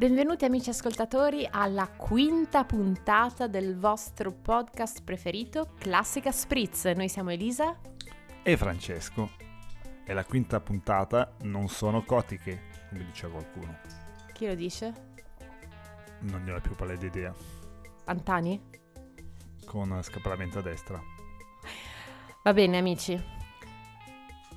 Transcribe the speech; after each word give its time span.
Benvenuti 0.00 0.46
amici 0.46 0.70
ascoltatori 0.70 1.46
alla 1.50 1.86
quinta 1.86 2.64
puntata 2.64 3.46
del 3.48 3.78
vostro 3.78 4.32
podcast 4.32 5.04
preferito, 5.04 5.74
Classica 5.78 6.32
Spritz. 6.32 6.86
Noi 6.86 7.10
siamo 7.10 7.28
Elisa 7.28 7.78
e 8.42 8.56
Francesco. 8.56 9.28
È 10.02 10.14
la 10.14 10.24
quinta 10.24 10.58
puntata, 10.58 11.36
non 11.42 11.68
sono 11.68 12.02
cotiche, 12.02 12.62
come 12.88 13.04
dice 13.04 13.28
qualcuno. 13.28 13.78
Chi 14.32 14.46
lo 14.46 14.54
dice? 14.54 14.94
Non 16.20 16.44
ne 16.44 16.52
ho 16.52 16.60
più 16.62 16.74
pallida 16.74 17.04
idea. 17.04 17.34
Antani? 18.06 18.58
Con 19.66 20.02
scappalamento 20.02 20.60
a 20.60 20.62
destra. 20.62 20.98
Va 22.42 22.54
bene 22.54 22.78
amici, 22.78 23.22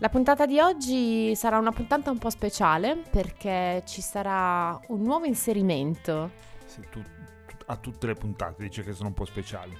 la 0.03 0.09
puntata 0.09 0.45
di 0.45 0.59
oggi 0.59 1.33
sarà 1.33 1.57
una 1.57 1.71
puntata 1.71 2.11
un 2.11 2.17
po' 2.17 2.29
speciale 2.29 3.03
perché 3.09 3.83
ci 3.85 4.01
sarà 4.01 4.77
un 4.89 5.01
nuovo 5.01 5.23
inserimento. 5.23 6.29
Sì, 6.65 6.81
tu, 6.91 7.01
tu, 7.01 7.55
a 7.67 7.77
tutte 7.77 8.07
le 8.07 8.13
puntate 8.13 8.63
dice 8.63 8.83
che 8.83 8.91
sono 8.91 9.07
un 9.07 9.13
po' 9.13 9.23
speciali, 9.23 9.73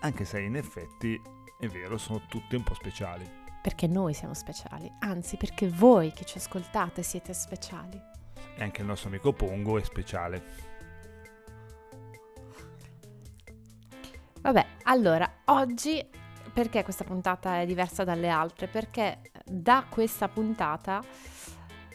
anche 0.00 0.26
se 0.26 0.42
in 0.42 0.56
effetti 0.56 1.18
è 1.58 1.68
vero, 1.68 1.96
sono 1.96 2.20
tutte 2.28 2.54
un 2.54 2.64
po' 2.64 2.74
speciali. 2.74 3.26
Perché 3.62 3.86
noi 3.86 4.12
siamo 4.12 4.34
speciali, 4.34 4.92
anzi 4.98 5.38
perché 5.38 5.70
voi 5.70 6.12
che 6.12 6.26
ci 6.26 6.36
ascoltate 6.36 7.02
siete 7.02 7.32
speciali. 7.32 7.98
E 8.56 8.62
anche 8.62 8.82
il 8.82 8.86
nostro 8.86 9.08
amico 9.08 9.32
Pongo 9.32 9.78
è 9.78 9.82
speciale. 9.84 10.44
Vabbè, 14.42 14.66
allora, 14.82 15.26
oggi 15.46 16.06
perché 16.56 16.82
questa 16.82 17.04
puntata 17.04 17.60
è 17.60 17.66
diversa 17.66 18.02
dalle 18.02 18.30
altre? 18.30 18.66
Perché 18.66 19.18
da 19.44 19.84
questa 19.90 20.26
puntata 20.26 21.02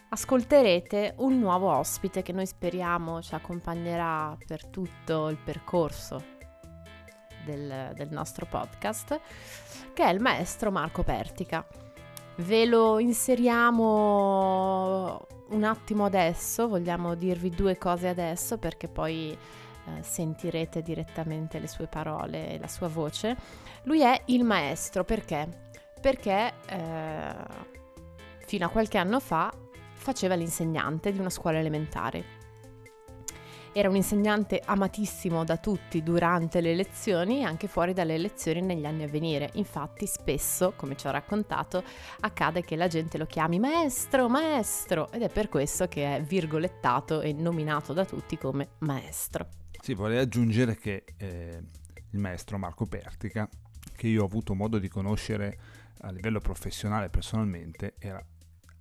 ascolterete 0.09 1.15
un 1.17 1.39
nuovo 1.39 1.71
ospite 1.71 2.21
che 2.21 2.31
noi 2.31 2.45
speriamo 2.45 3.23
ci 3.23 3.33
accompagnerà 3.33 4.37
per 4.45 4.67
tutto 4.67 5.29
il 5.29 5.37
percorso 5.37 6.23
del, 7.43 7.91
del 7.95 8.09
nostro 8.11 8.45
podcast, 8.45 9.19
che 9.93 10.03
è 10.03 10.11
il 10.11 10.19
maestro 10.19 10.69
Marco 10.69 11.01
Pertica. 11.01 11.65
Ve 12.35 12.65
lo 12.67 12.99
inseriamo 12.99 13.65
un 15.49 15.63
attimo 15.63 16.05
adesso, 16.05 16.67
vogliamo 16.67 17.15
dirvi 17.15 17.49
due 17.49 17.79
cose 17.79 18.09
adesso 18.09 18.59
perché 18.59 18.87
poi 18.87 19.35
eh, 19.85 20.03
sentirete 20.03 20.81
direttamente 20.81 21.59
le 21.59 21.67
sue 21.67 21.87
parole 21.87 22.51
e 22.51 22.59
la 22.59 22.67
sua 22.67 22.87
voce. 22.87 23.35
Lui 23.83 24.01
è 24.01 24.21
il 24.25 24.43
maestro 24.43 25.03
perché? 25.03 25.69
Perché 25.99 26.53
eh, 26.67 27.35
fino 28.45 28.65
a 28.65 28.69
qualche 28.69 28.97
anno 28.97 29.19
fa 29.19 29.53
faceva 29.93 30.35
l'insegnante 30.35 31.11
di 31.11 31.19
una 31.19 31.29
scuola 31.29 31.59
elementare. 31.59 32.39
Era 33.73 33.87
un 33.87 33.95
insegnante 33.95 34.61
amatissimo 34.63 35.45
da 35.45 35.55
tutti 35.55 36.03
durante 36.03 36.59
le 36.59 36.75
lezioni 36.75 37.39
e 37.39 37.43
anche 37.43 37.67
fuori 37.67 37.93
dalle 37.93 38.17
lezioni 38.17 38.61
negli 38.61 38.85
anni 38.85 39.03
a 39.03 39.07
venire. 39.07 39.49
Infatti 39.53 40.05
spesso, 40.07 40.73
come 40.75 40.97
ci 40.97 41.07
ha 41.07 41.11
raccontato, 41.11 41.81
accade 42.19 42.63
che 42.63 42.75
la 42.75 42.87
gente 42.87 43.17
lo 43.17 43.25
chiami 43.25 43.59
maestro, 43.59 44.27
maestro 44.27 45.09
ed 45.13 45.21
è 45.21 45.29
per 45.29 45.47
questo 45.47 45.87
che 45.87 46.17
è 46.17 46.21
virgolettato 46.21 47.21
e 47.21 47.31
nominato 47.31 47.93
da 47.93 48.03
tutti 48.03 48.37
come 48.37 48.71
maestro. 48.79 49.60
Sì, 49.81 49.95
vorrei 49.95 50.19
aggiungere 50.19 50.77
che 50.77 51.05
eh, 51.17 51.63
il 52.11 52.19
maestro 52.19 52.59
Marco 52.59 52.85
Pertica, 52.85 53.49
che 53.95 54.07
io 54.07 54.21
ho 54.21 54.25
avuto 54.25 54.53
modo 54.53 54.77
di 54.77 54.87
conoscere 54.87 55.57
a 56.01 56.11
livello 56.11 56.39
professionale 56.39 57.09
personalmente, 57.09 57.95
era, 57.97 58.23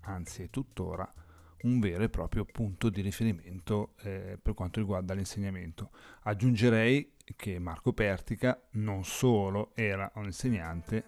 anzi 0.02 0.42
è 0.42 0.50
tuttora, 0.50 1.10
un 1.62 1.80
vero 1.80 2.04
e 2.04 2.10
proprio 2.10 2.44
punto 2.44 2.90
di 2.90 3.00
riferimento 3.00 3.94
eh, 4.02 4.38
per 4.40 4.52
quanto 4.52 4.78
riguarda 4.78 5.14
l'insegnamento. 5.14 5.90
Aggiungerei 6.24 7.14
che 7.34 7.58
Marco 7.58 7.94
Pertica 7.94 8.60
non 8.72 9.02
solo 9.02 9.72
era 9.74 10.10
un 10.16 10.24
insegnante, 10.26 11.04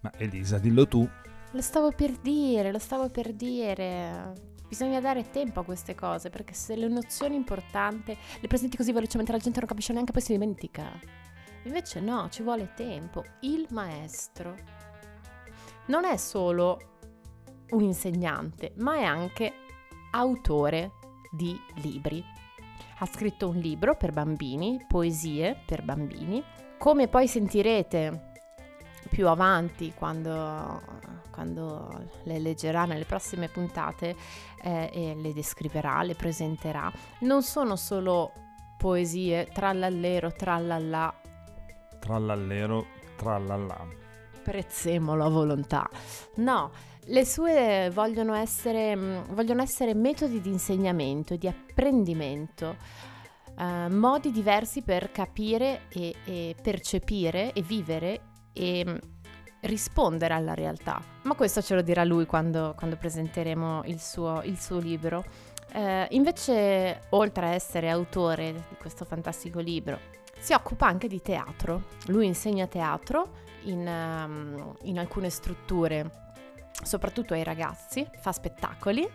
ma 0.00 0.10
Elisa, 0.16 0.58
dillo 0.58 0.88
tu. 0.88 1.08
Lo 1.52 1.60
stavo 1.60 1.92
per 1.92 2.10
dire, 2.18 2.72
lo 2.72 2.78
stavo 2.80 3.08
per 3.08 3.32
dire. 3.32 4.56
Bisogna 4.68 5.00
dare 5.00 5.30
tempo 5.30 5.60
a 5.60 5.64
queste 5.64 5.94
cose 5.94 6.28
perché 6.28 6.52
se 6.52 6.76
le 6.76 6.88
nozioni 6.88 7.34
importanti 7.34 8.16
le 8.40 8.46
presenti 8.46 8.76
così 8.76 8.92
velocemente 8.92 9.32
la 9.32 9.38
gente 9.38 9.58
non 9.58 9.68
capisce 9.68 9.92
neanche 9.92 10.12
poi 10.12 10.20
si 10.20 10.32
dimentica. 10.32 10.92
Invece 11.64 12.00
no, 12.00 12.28
ci 12.30 12.42
vuole 12.42 12.72
tempo. 12.74 13.24
Il 13.40 13.66
maestro 13.70 14.54
non 15.86 16.04
è 16.04 16.16
solo 16.16 16.96
un 17.70 17.82
insegnante, 17.82 18.72
ma 18.76 18.96
è 18.96 19.04
anche 19.04 19.52
autore 20.12 20.92
di 21.30 21.58
libri. 21.76 22.22
Ha 22.98 23.06
scritto 23.06 23.48
un 23.48 23.56
libro 23.56 23.96
per 23.96 24.12
bambini, 24.12 24.84
poesie 24.86 25.60
per 25.66 25.82
bambini. 25.82 26.42
Come 26.78 27.08
poi 27.08 27.26
sentirete 27.26 28.32
più 29.08 29.28
avanti, 29.28 29.92
quando, 29.94 30.82
quando 31.38 32.10
le 32.24 32.40
leggerà 32.40 32.84
nelle 32.84 33.04
prossime 33.04 33.48
puntate 33.48 34.16
eh, 34.60 34.90
e 34.92 35.14
le 35.14 35.32
descriverà, 35.32 36.02
le 36.02 36.16
presenterà, 36.16 36.90
non 37.20 37.44
sono 37.44 37.76
solo 37.76 38.32
poesie 38.76 39.48
trallallero, 39.52 40.32
trallallà. 40.32 41.14
Trallallero, 42.00 42.86
trallallà. 43.16 43.86
Prezzemolo 44.42 45.24
a 45.24 45.28
volontà. 45.28 45.88
No, 46.36 46.72
le 47.04 47.24
sue 47.24 47.88
vogliono 47.94 48.34
essere, 48.34 48.96
mm, 48.96 49.18
vogliono 49.30 49.62
essere 49.62 49.94
metodi 49.94 50.40
di 50.40 50.48
insegnamento, 50.48 51.36
di 51.36 51.46
apprendimento. 51.46 52.74
Uh, 53.56 53.92
modi 53.92 54.30
diversi 54.32 54.82
per 54.82 55.10
capire 55.10 55.82
e, 55.88 56.14
e 56.24 56.54
percepire 56.60 57.52
e 57.52 57.62
vivere 57.62 58.20
e 58.52 58.84
mm, 58.86 58.96
rispondere 59.62 60.34
alla 60.34 60.54
realtà. 60.54 61.00
Ma 61.22 61.34
questo 61.34 61.62
ce 61.62 61.74
lo 61.74 61.82
dirà 61.82 62.04
lui 62.04 62.26
quando, 62.26 62.74
quando 62.76 62.96
presenteremo 62.96 63.82
il 63.84 64.00
suo, 64.00 64.42
il 64.44 64.58
suo 64.58 64.78
libro. 64.78 65.24
Eh, 65.72 66.06
invece, 66.10 67.02
oltre 67.10 67.46
a 67.46 67.50
essere 67.50 67.90
autore 67.90 68.52
di 68.52 68.76
questo 68.78 69.04
fantastico 69.04 69.60
libro, 69.60 69.98
si 70.38 70.52
occupa 70.52 70.86
anche 70.86 71.08
di 71.08 71.20
teatro. 71.20 71.84
Lui 72.06 72.26
insegna 72.26 72.66
teatro 72.66 73.46
in, 73.64 73.86
um, 73.86 74.74
in 74.82 74.98
alcune 74.98 75.30
strutture 75.30 76.26
soprattutto 76.82 77.34
ai 77.34 77.44
ragazzi, 77.44 78.06
fa 78.18 78.32
spettacoli. 78.32 79.08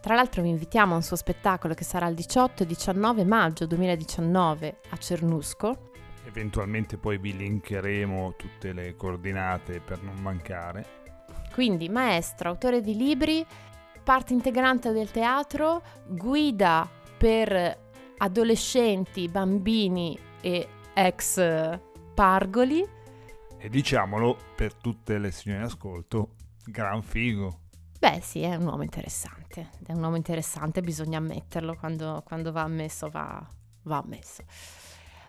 Tra 0.00 0.14
l'altro 0.14 0.42
vi 0.42 0.50
invitiamo 0.50 0.92
a 0.92 0.96
un 0.96 1.02
suo 1.02 1.16
spettacolo 1.16 1.74
che 1.74 1.84
sarà 1.84 2.06
il 2.06 2.14
18 2.14 2.62
e 2.62 2.66
19 2.66 3.24
maggio 3.24 3.66
2019 3.66 4.80
a 4.90 4.96
Cernusco, 4.96 5.90
Eventualmente 6.36 6.98
poi 6.98 7.18
vi 7.18 7.36
linkeremo 7.36 8.34
tutte 8.34 8.72
le 8.72 8.96
coordinate 8.96 9.78
per 9.78 10.02
non 10.02 10.16
mancare. 10.16 11.02
Quindi 11.52 11.88
maestro, 11.88 12.48
autore 12.48 12.80
di 12.80 12.96
libri, 12.96 13.46
parte 14.02 14.32
integrante 14.32 14.90
del 14.90 15.12
teatro, 15.12 15.80
guida 16.08 16.90
per 17.16 17.78
adolescenti, 18.18 19.28
bambini 19.28 20.18
e 20.40 20.68
ex 20.92 21.78
pargoli. 22.12 22.84
E 23.56 23.68
diciamolo 23.68 24.36
per 24.56 24.74
tutte 24.74 25.18
le 25.18 25.30
signore 25.30 25.60
in 25.60 25.66
ascolto, 25.66 26.34
gran 26.64 27.00
figo. 27.02 27.60
Beh 28.00 28.18
sì, 28.20 28.40
è 28.40 28.56
un 28.56 28.66
uomo 28.66 28.82
interessante, 28.82 29.70
è 29.86 29.92
un 29.92 30.02
uomo 30.02 30.16
interessante, 30.16 30.80
bisogna 30.80 31.18
ammetterlo, 31.18 31.76
quando, 31.76 32.24
quando 32.26 32.50
va 32.50 32.62
ammesso 32.62 33.08
va, 33.08 33.48
va 33.82 33.98
ammesso. 33.98 34.42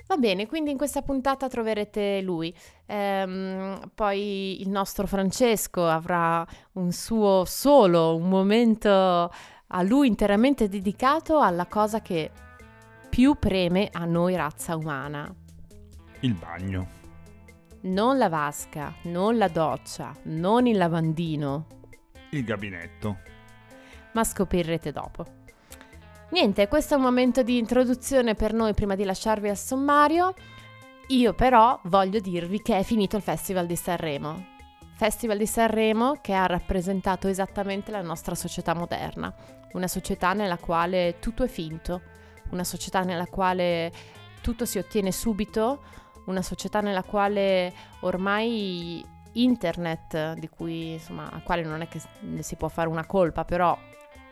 Va 0.08 0.18
bene, 0.18 0.46
quindi 0.46 0.70
in 0.70 0.78
questa 0.78 1.02
puntata 1.02 1.48
troverete 1.48 2.22
lui. 2.22 2.56
Ehm, 2.86 3.92
poi 3.96 4.62
il 4.62 4.70
nostro 4.70 5.08
Francesco 5.08 5.88
avrà 5.88 6.46
un 6.74 6.92
suo 6.92 7.44
solo, 7.46 8.16
un 8.16 8.30
momento 8.30 8.90
a 8.90 9.82
lui 9.82 10.08
interamente 10.08 10.70
dedicato 10.70 11.40
alla 11.40 11.66
cosa 11.66 12.02
che 12.02 12.30
più 13.10 13.36
preme 13.40 13.90
a 13.92 14.06
noi 14.06 14.36
razza 14.36 14.76
umana. 14.76 15.34
Il 16.20 16.34
bagno. 16.34 17.04
Non 17.82 18.18
la 18.18 18.30
vasca, 18.30 18.94
non 19.04 19.38
la 19.38 19.48
doccia, 19.48 20.14
non 20.24 20.68
il 20.68 20.78
lavandino. 20.78 21.68
Il 22.32 22.44
gabinetto. 22.44 23.18
Ma 24.14 24.24
scoprirete 24.24 24.92
dopo. 24.92 25.45
Niente, 26.30 26.68
questo 26.68 26.96
è 26.96 26.98
un 26.98 27.04
momento 27.04 27.44
di 27.44 27.60
introduzione 27.60 28.34
per 28.34 28.52
noi 28.52 28.74
prima 28.74 28.96
di 28.96 29.04
lasciarvi 29.04 29.48
al 29.48 29.58
sommario. 29.58 30.34
Io 31.10 31.34
però 31.34 31.80
voglio 31.84 32.20
dirvi 32.20 32.64
che 32.64 32.80
è 32.80 32.84
finito 32.84 33.16
il 33.16 33.22
Festival 33.22 33.68
di 33.68 33.76
Sanremo. 33.76 34.54
Festival 34.96 35.38
di 35.38 35.46
Sanremo 35.46 36.18
che 36.22 36.34
ha 36.34 36.48
rappresentato 36.48 37.28
esattamente 37.28 37.92
la 37.92 38.02
nostra 38.02 38.34
società 38.34 38.74
moderna, 38.74 39.34
una 39.74 39.88
società 39.88 40.34
nella 40.34 40.58
quale 40.58 41.18
tutto 41.20 41.44
è 41.44 41.48
finto, 41.48 42.02
una 42.50 42.64
società 42.64 43.02
nella 43.02 43.28
quale 43.28 43.92
tutto 44.42 44.66
si 44.66 44.80
ottiene 44.80 45.12
subito, 45.12 45.84
una 46.26 46.42
società 46.42 46.82
nella 46.82 47.04
quale 47.04 47.72
ormai 48.00 49.06
internet, 49.34 50.34
di 50.34 50.50
cui 50.50 50.94
insomma, 50.94 51.30
a 51.30 51.42
quale 51.42 51.62
non 51.64 51.82
è 51.82 51.88
che 51.88 52.02
si 52.40 52.56
può 52.56 52.68
fare 52.68 52.90
una 52.90 53.06
colpa, 53.06 53.46
però 53.46 53.78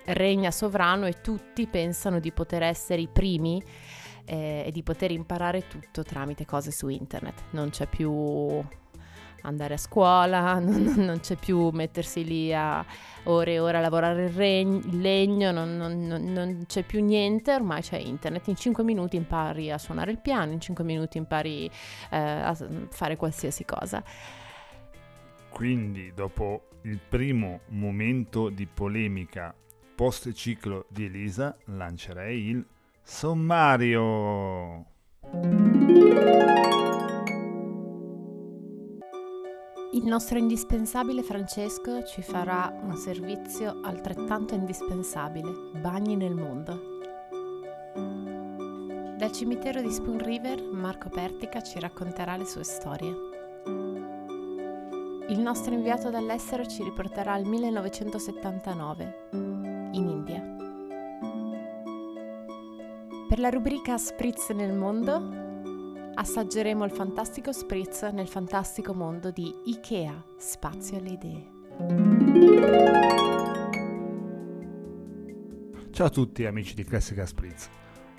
regna 0.05 0.51
sovrano 0.51 1.05
e 1.05 1.21
tutti 1.21 1.67
pensano 1.67 2.19
di 2.19 2.31
poter 2.31 2.63
essere 2.63 3.01
i 3.01 3.07
primi 3.07 3.63
eh, 4.25 4.63
e 4.65 4.71
di 4.71 4.83
poter 4.83 5.11
imparare 5.11 5.67
tutto 5.67 6.03
tramite 6.03 6.45
cose 6.45 6.71
su 6.71 6.88
internet. 6.88 7.44
Non 7.51 7.69
c'è 7.69 7.88
più 7.88 8.63
andare 9.44 9.73
a 9.73 9.77
scuola, 9.77 10.59
non, 10.59 10.94
non 10.97 11.19
c'è 11.19 11.35
più 11.35 11.69
mettersi 11.69 12.23
lì 12.23 12.53
a 12.53 12.85
ore 13.23 13.53
e 13.53 13.59
ore 13.59 13.77
a 13.77 13.81
lavorare 13.81 14.25
il, 14.25 14.31
regno, 14.31 14.77
il 14.77 15.00
legno, 15.00 15.51
non, 15.51 15.77
non, 15.77 16.07
non, 16.07 16.63
c'è 16.67 16.83
più 16.83 17.03
niente, 17.03 17.53
ormai 17.53 17.81
c'è 17.81 17.97
internet. 17.97 18.47
In 18.47 18.55
5 18.55 18.83
minuti 18.83 19.15
impari 19.15 19.71
a 19.71 19.77
suonare 19.77 20.11
il 20.11 20.19
piano, 20.19 20.51
in 20.51 20.59
5 20.59 20.83
minuti 20.83 21.17
impari 21.17 21.65
eh, 21.65 22.17
a 22.17 22.55
fare 22.89 23.15
qualsiasi 23.15 23.65
cosa. 23.65 24.03
Quindi 25.50 26.11
dopo 26.13 26.69
il 26.81 27.00
primo 27.00 27.61
momento 27.67 28.50
di 28.50 28.65
polemica 28.65 29.53
post 29.95 30.31
ciclo 30.33 30.85
di 30.89 31.05
Elisa 31.05 31.55
lancerei 31.65 32.47
il 32.47 32.65
sommario. 33.01 34.85
Il 39.93 40.05
nostro 40.05 40.39
indispensabile 40.39 41.21
Francesco 41.21 42.03
ci 42.03 42.23
farà 42.23 42.75
un 42.81 42.95
servizio 42.95 43.79
altrettanto 43.83 44.55
indispensabile, 44.55 45.51
bagni 45.79 46.15
nel 46.15 46.33
mondo. 46.33 46.91
Dal 49.15 49.31
cimitero 49.31 49.81
di 49.81 49.91
Spoon 49.91 50.17
River, 50.17 50.63
Marco 50.63 51.09
Pertica 51.09 51.61
ci 51.61 51.79
racconterà 51.79 52.35
le 52.35 52.45
sue 52.45 52.63
storie. 52.63 53.31
Il 55.29 55.39
nostro 55.39 55.73
inviato 55.73 56.09
dall'estero 56.09 56.65
ci 56.65 56.83
riporterà 56.83 57.33
al 57.33 57.45
1979, 57.45 59.29
Per 63.33 63.41
la 63.41 63.50
rubrica 63.50 63.97
Spritz 63.97 64.51
nel 64.51 64.74
mondo 64.74 66.12
assaggeremo 66.13 66.85
il 66.85 66.91
fantastico 66.91 67.51
spritz 67.51 68.03
nel 68.13 68.27
fantastico 68.27 68.94
mondo 68.94 69.31
di 69.31 69.51
IKEA, 69.65 70.24
spazio 70.38 70.97
alle 70.97 71.09
idee. 71.09 71.50
Ciao 75.89 76.06
a 76.06 76.09
tutti 76.12 76.45
amici 76.45 76.75
di 76.75 76.83
Classica 76.83 77.25
Spritz. 77.25 77.69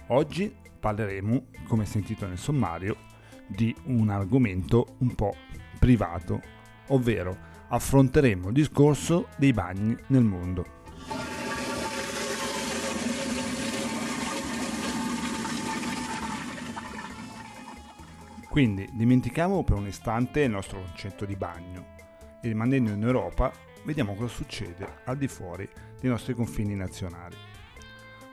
Oggi 0.08 0.52
parleremo, 0.80 1.44
come 1.68 1.84
sentito 1.84 2.26
nel 2.26 2.38
sommario, 2.38 2.96
di 3.46 3.72
un 3.84 4.08
argomento 4.08 4.96
un 4.98 5.14
po' 5.14 5.36
privato, 5.78 6.40
ovvero 6.88 7.38
affronteremo 7.68 8.48
il 8.48 8.52
discorso 8.52 9.28
dei 9.36 9.52
bagni 9.52 9.96
nel 10.08 10.24
mondo. 10.24 10.82
Quindi 18.54 18.88
dimentichiamo 18.92 19.64
per 19.64 19.74
un 19.74 19.88
istante 19.88 20.42
il 20.42 20.50
nostro 20.50 20.80
concetto 20.80 21.24
di 21.24 21.34
bagno 21.34 21.96
e 22.40 22.46
rimanendo 22.46 22.92
in 22.92 23.02
Europa 23.02 23.50
vediamo 23.82 24.14
cosa 24.14 24.32
succede 24.32 25.00
al 25.06 25.16
di 25.16 25.26
fuori 25.26 25.68
dei 26.00 26.08
nostri 26.08 26.34
confini 26.34 26.76
nazionali. 26.76 27.34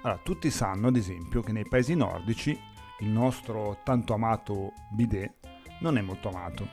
Allora, 0.03 0.21
tutti 0.23 0.51
sanno 0.51 0.89
ad 0.89 0.95
esempio 0.95 1.41
che 1.41 1.51
nei 1.51 1.67
paesi 1.67 1.95
nordici 1.95 2.55
il 2.99 3.09
nostro 3.09 3.79
tanto 3.83 4.13
amato 4.13 4.73
bidet 4.91 5.39
non 5.79 5.97
è 5.97 6.01
molto 6.01 6.29
amato, 6.29 6.67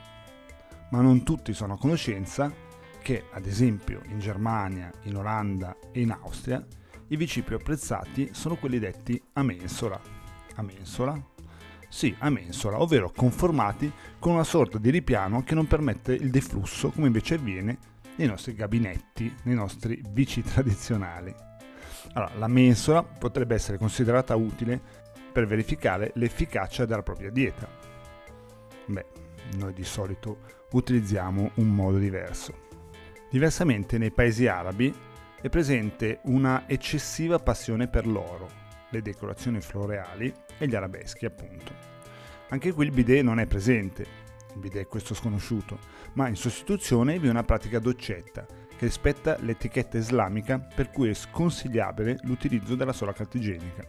ma 0.91 1.01
non 1.01 1.23
tutti 1.23 1.51
sono 1.51 1.73
a 1.73 1.79
conoscenza 1.79 2.53
che 3.01 3.25
ad 3.31 3.47
esempio 3.47 4.03
in 4.09 4.19
Germania, 4.19 4.91
in 5.05 5.15
Olanda 5.15 5.75
e 5.91 6.01
in 6.01 6.11
Austria 6.11 6.63
i 7.07 7.15
WC 7.15 7.41
più 7.41 7.55
apprezzati 7.55 8.29
sono 8.31 8.57
quelli 8.57 8.77
detti 8.77 9.19
a 9.33 9.41
mensola. 9.41 9.99
A 10.53 10.61
mensola 10.61 11.37
sì, 11.89 12.15
a 12.19 12.29
mensola, 12.29 12.81
ovvero 12.81 13.11
conformati 13.11 13.91
con 14.19 14.33
una 14.33 14.43
sorta 14.43 14.77
di 14.77 14.91
ripiano 14.91 15.43
che 15.43 15.55
non 15.55 15.65
permette 15.65 16.13
il 16.13 16.29
deflusso 16.29 16.91
come 16.91 17.07
invece 17.07 17.33
avviene 17.33 17.77
nei 18.15 18.27
nostri 18.27 18.53
gabinetti, 18.53 19.33
nei 19.43 19.55
nostri 19.55 20.01
vici 20.11 20.41
tradizionali. 20.43 21.33
Allora, 22.13 22.31
la 22.37 22.47
mensola 22.47 23.03
potrebbe 23.03 23.55
essere 23.55 23.77
considerata 23.77 24.35
utile 24.35 24.79
per 25.31 25.47
verificare 25.47 26.11
l'efficacia 26.15 26.85
della 26.85 27.03
propria 27.03 27.31
dieta. 27.31 27.67
Beh, 28.85 29.05
noi 29.57 29.73
di 29.73 29.83
solito 29.83 30.39
utilizziamo 30.71 31.51
un 31.55 31.67
modo 31.67 31.97
diverso. 31.97 32.67
Diversamente 33.31 33.97
nei 33.97 34.11
paesi 34.11 34.47
arabi 34.47 34.93
è 35.41 35.49
presente 35.49 36.19
una 36.23 36.67
eccessiva 36.67 37.39
passione 37.39 37.87
per 37.87 38.05
l'oro, 38.05 38.58
le 38.89 39.01
decorazioni 39.01 39.61
floreali 39.61 40.33
e 40.57 40.67
gli 40.67 40.75
arabeschi 40.75 41.25
appunto. 41.25 41.73
Anche 42.49 42.71
qui 42.73 42.85
il 42.85 42.91
bidet 42.91 43.23
non 43.23 43.39
è 43.39 43.45
presente, 43.45 44.05
il 44.53 44.59
bidet 44.59 44.83
è 44.83 44.87
questo 44.87 45.13
sconosciuto, 45.13 45.77
ma 46.13 46.27
in 46.27 46.35
sostituzione 46.35 47.19
vi 47.19 47.27
è 47.27 47.29
una 47.29 47.43
pratica 47.43 47.79
doccetta 47.79 48.45
che 48.45 48.85
rispetta 48.85 49.37
l'etichetta 49.39 49.97
islamica 49.97 50.57
per 50.59 50.89
cui 50.89 51.09
è 51.09 51.13
sconsigliabile 51.13 52.19
l'utilizzo 52.23 52.75
della 52.75 52.93
sola 52.93 53.13
carta 53.13 53.37
igienica. 53.37 53.85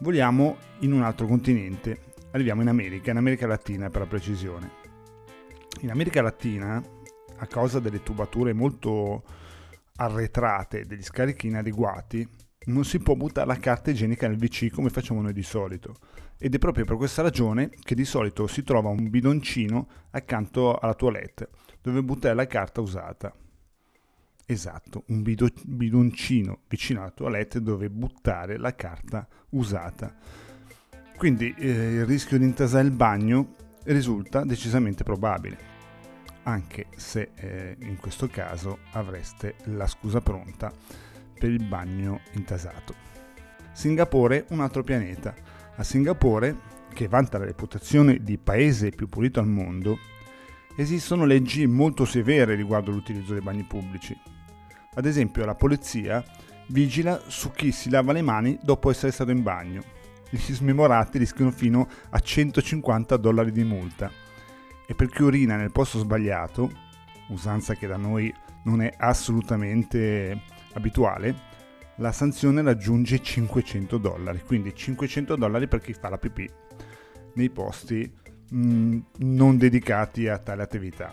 Voliamo 0.00 0.56
in 0.80 0.92
un 0.92 1.02
altro 1.02 1.26
continente, 1.26 1.98
arriviamo 2.32 2.62
in 2.62 2.68
America, 2.68 3.10
in 3.10 3.18
America 3.18 3.46
Latina 3.46 3.88
per 3.88 4.00
la 4.00 4.06
precisione. 4.06 4.70
In 5.80 5.90
America 5.90 6.22
Latina, 6.22 6.82
a 7.36 7.46
causa 7.46 7.78
delle 7.78 8.02
tubature 8.02 8.52
molto 8.52 9.22
arretrate 9.96 10.84
degli 10.86 11.02
scarichi 11.02 11.46
inadeguati, 11.46 12.26
non 12.66 12.84
si 12.84 12.98
può 12.98 13.14
buttare 13.14 13.46
la 13.46 13.56
carta 13.56 13.90
igienica 13.90 14.28
nel 14.28 14.38
WC 14.38 14.70
come 14.70 14.90
facciamo 14.90 15.20
noi 15.20 15.32
di 15.32 15.42
solito. 15.42 15.96
Ed 16.38 16.54
è 16.54 16.58
proprio 16.58 16.84
per 16.84 16.96
questa 16.96 17.22
ragione 17.22 17.70
che 17.70 17.94
di 17.94 18.04
solito 18.04 18.46
si 18.46 18.62
trova 18.62 18.88
un 18.88 19.08
bidoncino 19.08 19.88
accanto 20.10 20.76
alla 20.76 20.94
toilette 20.94 21.48
dove 21.80 22.02
buttare 22.02 22.34
la 22.34 22.46
carta 22.46 22.80
usata. 22.80 23.34
Esatto, 24.48 25.04
un 25.08 25.22
bido- 25.22 25.48
bidoncino 25.64 26.60
vicino 26.68 27.00
alla 27.00 27.10
toilette 27.10 27.60
dove 27.62 27.90
buttare 27.90 28.58
la 28.58 28.74
carta 28.74 29.26
usata. 29.50 30.14
Quindi 31.16 31.54
eh, 31.56 31.68
il 31.68 32.06
rischio 32.06 32.38
di 32.38 32.44
intasare 32.44 32.84
il 32.84 32.92
bagno 32.92 33.54
risulta 33.84 34.44
decisamente 34.44 35.02
probabile, 35.04 35.58
anche 36.42 36.86
se 36.96 37.30
eh, 37.34 37.76
in 37.80 37.96
questo 37.96 38.28
caso 38.28 38.78
avreste 38.92 39.54
la 39.64 39.86
scusa 39.86 40.20
pronta 40.20 40.72
per 41.38 41.50
il 41.50 41.64
bagno 41.64 42.20
intasato. 42.32 42.94
Singapore, 43.72 44.46
un 44.50 44.60
altro 44.60 44.82
pianeta. 44.82 45.34
A 45.76 45.82
Singapore, 45.82 46.56
che 46.92 47.08
vanta 47.08 47.38
la 47.38 47.44
reputazione 47.44 48.22
di 48.22 48.38
paese 48.38 48.90
più 48.90 49.08
pulito 49.08 49.38
al 49.38 49.46
mondo, 49.46 49.98
esistono 50.76 51.24
leggi 51.24 51.66
molto 51.66 52.04
severe 52.04 52.54
riguardo 52.54 52.90
l'utilizzo 52.90 53.32
dei 53.32 53.42
bagni 53.42 53.64
pubblici. 53.64 54.18
Ad 54.94 55.04
esempio, 55.04 55.44
la 55.44 55.54
polizia 55.54 56.24
vigila 56.68 57.20
su 57.26 57.50
chi 57.50 57.70
si 57.70 57.90
lava 57.90 58.12
le 58.12 58.22
mani 58.22 58.58
dopo 58.62 58.90
essere 58.90 59.12
stato 59.12 59.30
in 59.30 59.42
bagno. 59.42 59.82
Gli 60.30 60.38
smemorati 60.38 61.18
rischiano 61.18 61.50
fino 61.50 61.86
a 62.10 62.18
150 62.18 63.16
dollari 63.18 63.52
di 63.52 63.62
multa. 63.62 64.10
E 64.86 64.94
per 64.94 65.08
chi 65.08 65.22
urina 65.22 65.56
nel 65.56 65.72
posto 65.72 65.98
sbagliato, 65.98 66.70
usanza 67.28 67.74
che 67.74 67.86
da 67.86 67.96
noi 67.96 68.32
non 68.64 68.80
è 68.80 68.92
assolutamente 68.96 70.40
abituale, 70.76 71.54
la 71.96 72.12
sanzione 72.12 72.62
raggiunge 72.62 73.20
500 73.20 73.98
dollari, 73.98 74.40
quindi 74.40 74.74
500 74.74 75.36
dollari 75.36 75.66
per 75.66 75.80
chi 75.80 75.94
fa 75.94 76.10
la 76.10 76.18
pipì 76.18 76.48
nei 77.34 77.50
posti 77.50 78.10
mh, 78.50 78.58
mm, 78.58 78.98
non 79.18 79.56
dedicati 79.56 80.28
a 80.28 80.38
tale 80.38 80.62
attività. 80.62 81.12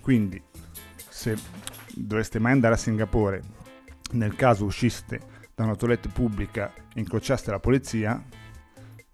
Quindi, 0.00 0.42
se 1.08 1.36
doveste 1.94 2.38
mai 2.38 2.52
andare 2.52 2.74
a 2.74 2.78
Singapore, 2.78 3.42
nel 4.12 4.34
caso 4.34 4.64
usciste 4.64 5.20
da 5.54 5.64
una 5.64 5.76
toilette 5.76 6.08
pubblica 6.08 6.72
e 6.94 7.00
incrociaste 7.00 7.50
la 7.50 7.60
polizia, 7.60 8.22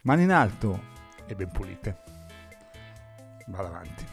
mani 0.03 0.23
in 0.23 0.33
alto 0.33 0.95
e 1.27 1.35
ben 1.35 1.51
pulite. 1.51 2.03
Vado 3.47 3.69
avanti. 3.69 4.05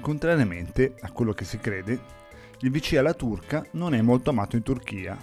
Contrariamente 0.00 0.94
a 1.00 1.10
quello 1.10 1.32
che 1.32 1.44
si 1.44 1.58
crede, 1.58 2.17
il 2.60 2.70
VC 2.72 2.96
alla 2.96 3.14
turca 3.14 3.64
non 3.72 3.94
è 3.94 4.00
molto 4.00 4.30
amato 4.30 4.56
in 4.56 4.62
Turchia, 4.62 5.16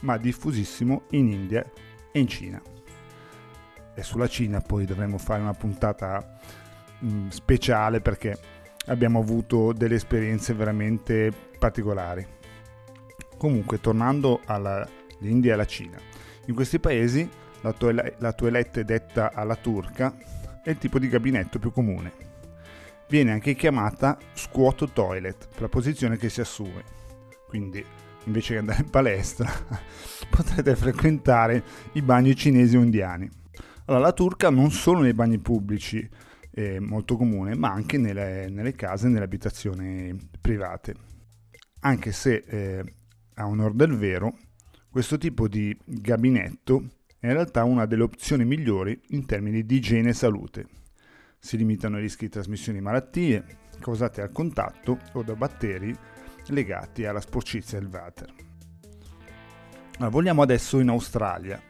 ma 0.00 0.18
diffusissimo 0.18 1.04
in 1.10 1.28
India 1.28 1.64
e 2.12 2.18
in 2.18 2.28
Cina. 2.28 2.60
E 3.94 4.02
sulla 4.02 4.28
Cina 4.28 4.60
poi 4.60 4.84
dovremo 4.84 5.16
fare 5.16 5.40
una 5.40 5.54
puntata 5.54 6.38
mh, 6.98 7.06
mm, 7.06 7.28
speciale 7.28 8.00
perché 8.00 8.38
abbiamo 8.86 9.20
avuto 9.20 9.72
delle 9.72 9.94
esperienze 9.94 10.52
veramente 10.52 11.32
particolari. 11.58 12.26
Comunque, 13.38 13.80
tornando 13.80 14.40
all'India 14.44 15.50
e 15.50 15.54
alla 15.54 15.66
Cina, 15.66 15.98
in 16.46 16.54
questi 16.54 16.78
paesi 16.78 17.28
la 17.62 18.32
toilette 18.32 18.84
detta 18.84 19.32
alla 19.32 19.56
turca 19.56 20.14
è 20.62 20.70
il 20.70 20.78
tipo 20.78 20.98
di 20.98 21.08
gabinetto 21.08 21.58
più 21.58 21.72
comune 21.72 22.31
Viene 23.12 23.32
anche 23.32 23.54
chiamata 23.54 24.16
squat 24.32 24.90
toilet 24.94 25.50
la 25.58 25.68
posizione 25.68 26.16
che 26.16 26.30
si 26.30 26.40
assume. 26.40 26.82
Quindi 27.46 27.84
invece 28.24 28.54
che 28.54 28.60
andare 28.60 28.80
in 28.80 28.88
palestra, 28.88 29.52
potrete 30.30 30.74
frequentare 30.74 31.62
i 31.92 32.00
bagni 32.00 32.34
cinesi 32.34 32.74
o 32.74 32.82
indiani. 32.82 33.28
Allora, 33.84 34.04
la 34.04 34.12
turca 34.14 34.48
non 34.48 34.70
solo 34.70 35.00
nei 35.00 35.12
bagni 35.12 35.36
pubblici 35.40 36.08
è 36.50 36.78
molto 36.78 37.18
comune, 37.18 37.54
ma 37.54 37.68
anche 37.68 37.98
nelle, 37.98 38.48
nelle 38.48 38.72
case 38.72 39.08
e 39.08 39.10
nelle 39.10 39.24
abitazioni 39.26 40.16
private. 40.40 40.94
Anche 41.80 42.12
se, 42.12 42.42
eh, 42.46 42.82
a 43.34 43.46
onor 43.46 43.74
del 43.74 43.94
vero, 43.94 44.38
questo 44.88 45.18
tipo 45.18 45.48
di 45.48 45.76
gabinetto 45.84 46.82
è 47.18 47.26
in 47.26 47.34
realtà 47.34 47.62
una 47.64 47.84
delle 47.84 48.04
opzioni 48.04 48.46
migliori 48.46 48.98
in 49.08 49.26
termini 49.26 49.66
di 49.66 49.76
igiene 49.76 50.08
e 50.08 50.14
salute. 50.14 50.66
Si 51.44 51.56
limitano 51.56 51.98
i 51.98 52.02
rischi 52.02 52.26
di 52.26 52.30
trasmissione 52.30 52.78
di 52.78 52.84
malattie 52.84 53.44
causate 53.80 54.22
al 54.22 54.30
contatto 54.30 55.00
o 55.14 55.24
da 55.24 55.34
batteri 55.34 55.92
legati 56.46 57.04
alla 57.04 57.20
sporcizia 57.20 57.80
del 57.80 57.88
water. 57.88 58.32
Allora, 59.96 60.08
vogliamo 60.08 60.40
adesso 60.40 60.78
in 60.78 60.88
Australia. 60.88 61.60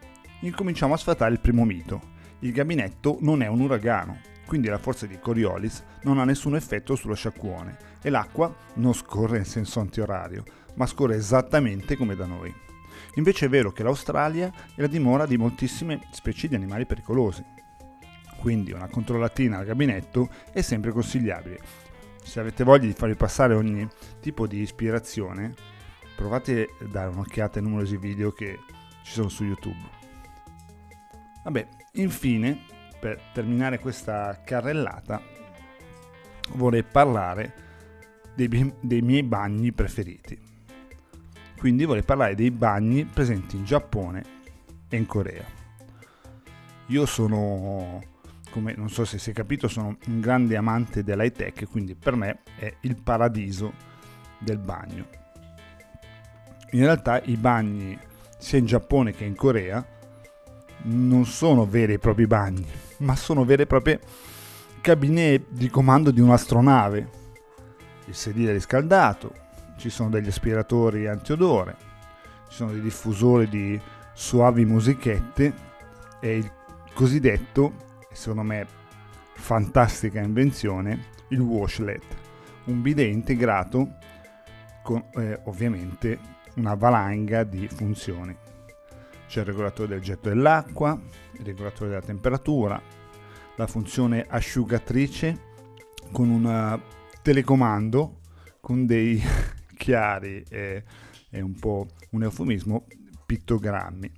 Incominciamo 0.40 0.92
a 0.92 0.98
sfatare 0.98 1.32
il 1.32 1.40
primo 1.40 1.64
mito. 1.64 2.10
Il 2.40 2.52
gabinetto 2.52 3.16
non 3.22 3.40
è 3.40 3.46
un 3.46 3.60
uragano, 3.60 4.20
quindi 4.44 4.68
la 4.68 4.76
forza 4.76 5.06
di 5.06 5.18
Coriolis 5.18 5.82
non 6.02 6.18
ha 6.18 6.24
nessun 6.24 6.54
effetto 6.54 6.94
sullo 6.94 7.14
sciacquone 7.14 7.78
e 8.02 8.10
l'acqua 8.10 8.54
non 8.74 8.92
scorre 8.92 9.38
in 9.38 9.46
senso 9.46 9.80
antiorario, 9.80 10.44
ma 10.74 10.84
scorre 10.84 11.16
esattamente 11.16 11.96
come 11.96 12.14
da 12.14 12.26
noi. 12.26 12.54
Invece 13.14 13.46
è 13.46 13.48
vero 13.48 13.72
che 13.72 13.82
l'Australia 13.82 14.52
è 14.74 14.82
la 14.82 14.86
dimora 14.86 15.24
di 15.24 15.38
moltissime 15.38 16.08
specie 16.12 16.46
di 16.46 16.56
animali 16.56 16.84
pericolosi. 16.84 17.42
Quindi 18.42 18.72
una 18.72 18.88
controllatina 18.88 19.58
al 19.58 19.64
gabinetto 19.64 20.28
è 20.50 20.62
sempre 20.62 20.90
consigliabile. 20.90 21.60
Se 22.24 22.40
avete 22.40 22.64
voglia 22.64 22.86
di 22.86 22.92
farvi 22.92 23.14
passare 23.14 23.54
ogni 23.54 23.88
tipo 24.18 24.48
di 24.48 24.58
ispirazione, 24.62 25.54
provate 26.16 26.70
a 26.80 26.84
dare 26.86 27.10
un'occhiata 27.10 27.60
ai 27.60 27.64
numerosi 27.64 27.96
video 27.98 28.32
che 28.32 28.58
ci 29.04 29.12
sono 29.12 29.28
su 29.28 29.44
YouTube. 29.44 29.78
Vabbè, 31.44 31.68
infine, 31.92 32.62
per 32.98 33.20
terminare 33.32 33.78
questa 33.78 34.42
carrellata, 34.44 35.22
vorrei 36.54 36.82
parlare 36.82 37.54
dei, 38.34 38.74
dei 38.80 39.02
miei 39.02 39.22
bagni 39.22 39.70
preferiti. 39.70 40.36
Quindi 41.56 41.84
vorrei 41.84 42.02
parlare 42.02 42.34
dei 42.34 42.50
bagni 42.50 43.04
presenti 43.04 43.54
in 43.54 43.64
Giappone 43.64 44.24
e 44.88 44.96
in 44.96 45.06
Corea. 45.06 45.44
Io 46.86 47.06
sono, 47.06 48.10
come 48.52 48.74
non 48.76 48.90
so 48.90 49.06
se 49.06 49.18
si 49.18 49.30
è 49.30 49.32
capito, 49.32 49.66
sono 49.66 49.96
un 50.06 50.20
grande 50.20 50.56
amante 50.56 51.02
dell'high 51.02 51.32
tech, 51.32 51.66
quindi 51.70 51.94
per 51.94 52.14
me 52.14 52.40
è 52.56 52.72
il 52.80 53.00
paradiso 53.02 53.72
del 54.38 54.58
bagno. 54.58 55.06
In 56.72 56.84
realtà 56.84 57.20
i 57.22 57.36
bagni 57.36 57.98
sia 58.38 58.58
in 58.58 58.66
Giappone 58.66 59.12
che 59.12 59.24
in 59.24 59.34
Corea 59.34 59.84
non 60.84 61.24
sono 61.24 61.64
veri 61.64 61.94
e 61.94 61.98
propri 61.98 62.26
bagni, 62.26 62.66
ma 62.98 63.16
sono 63.16 63.44
vere 63.44 63.62
e 63.62 63.66
proprie 63.66 64.00
cabine 64.80 65.44
di 65.48 65.70
comando 65.70 66.10
di 66.10 66.20
un'astronave. 66.20 67.20
Il 68.06 68.14
sedile 68.14 68.52
riscaldato, 68.52 69.32
ci 69.78 69.88
sono 69.88 70.10
degli 70.10 70.28
aspiratori 70.28 71.06
antiodore, 71.06 71.76
ci 72.48 72.56
sono 72.56 72.72
dei 72.72 72.82
diffusori 72.82 73.48
di 73.48 73.80
suavi 74.12 74.64
musichette 74.64 75.54
e 76.20 76.36
il 76.36 76.52
cosiddetto, 76.92 77.90
secondo 78.12 78.42
me 78.42 78.66
fantastica 79.34 80.20
invenzione, 80.20 81.06
il 81.28 81.40
washlet, 81.40 82.04
un 82.64 82.82
bidet 82.82 83.12
integrato 83.12 83.96
con 84.82 85.04
eh, 85.14 85.40
ovviamente 85.44 86.18
una 86.54 86.74
valanga 86.74 87.44
di 87.44 87.66
funzioni 87.68 88.36
c'è 89.32 89.40
il 89.40 89.46
regolatore 89.46 89.88
del 89.88 90.02
getto 90.02 90.28
dell'acqua, 90.28 91.00
il 91.38 91.42
regolatore 91.42 91.88
della 91.88 92.02
temperatura, 92.02 92.78
la 93.56 93.66
funzione 93.66 94.26
asciugatrice 94.28 95.38
con 96.12 96.28
un 96.28 96.44
eh, 96.44 96.80
telecomando 97.22 98.18
con 98.60 98.84
dei 98.84 99.18
chiari 99.74 100.44
e, 100.50 100.84
e 101.30 101.40
un 101.40 101.54
po' 101.54 101.86
un 102.10 102.24
eufemismo 102.24 102.84
pittogrammi. 103.24 104.12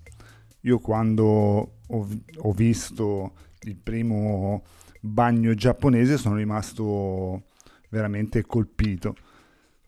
Io 0.63 0.81
quando 0.81 1.25
ho, 1.25 2.09
ho 2.39 2.53
visto 2.53 3.35
il 3.65 3.77
primo 3.77 4.63
bagno 5.01 5.55
giapponese 5.55 6.17
sono 6.17 6.37
rimasto 6.37 7.45
veramente 7.91 8.45
colpito. 8.45 9.15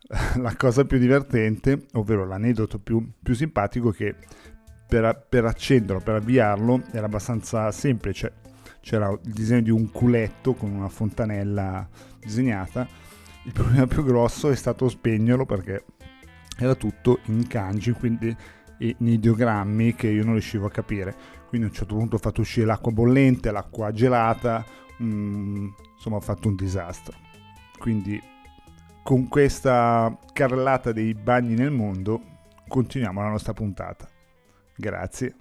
La 0.37 0.54
cosa 0.56 0.85
più 0.85 0.99
divertente, 0.99 1.87
ovvero 1.95 2.25
l'aneddoto 2.26 2.78
più, 2.78 3.04
più 3.21 3.35
simpatico, 3.35 3.90
che 3.90 4.14
per, 4.87 5.26
per 5.28 5.45
accenderlo, 5.45 6.00
per 6.00 6.16
avviarlo, 6.16 6.83
era 6.92 7.06
abbastanza 7.06 7.71
semplice. 7.73 8.45
C'era 8.80 9.11
il 9.11 9.33
disegno 9.33 9.62
di 9.62 9.71
un 9.71 9.90
culetto 9.90 10.54
con 10.54 10.71
una 10.71 10.88
fontanella 10.88 11.88
disegnata. 12.21 12.87
Il 13.45 13.52
problema 13.52 13.87
più 13.87 14.04
grosso 14.04 14.49
è 14.50 14.54
stato 14.54 14.88
spegnerlo 14.88 15.45
perché 15.45 15.85
era 16.56 16.76
tutto 16.76 17.18
in 17.25 17.47
kanji, 17.49 17.90
quindi 17.92 18.35
in 18.78 19.06
ideogrammi 19.06 19.95
che 19.95 20.09
io 20.09 20.23
non 20.23 20.35
riuscivo 20.35 20.66
a 20.66 20.71
capire. 20.71 21.14
Quindi 21.48 21.66
a 21.66 21.70
un 21.70 21.76
certo 21.76 21.94
punto 21.96 22.16
ho 22.16 22.18
fatto 22.18 22.40
uscire 22.40 22.66
l'acqua 22.66 22.92
bollente, 22.92 23.50
l'acqua 23.50 23.92
gelata, 23.92 24.64
mm, 25.02 25.68
insomma 25.94 26.16
ho 26.16 26.20
fatto 26.20 26.48
un 26.48 26.56
disastro. 26.56 27.16
Quindi 27.78 28.20
con 29.02 29.28
questa 29.28 30.16
carrellata 30.32 30.92
dei 30.92 31.14
bagni 31.14 31.54
nel 31.54 31.70
mondo 31.70 32.20
continuiamo 32.66 33.22
la 33.22 33.28
nostra 33.28 33.52
puntata. 33.52 34.08
Grazie. 34.74 35.34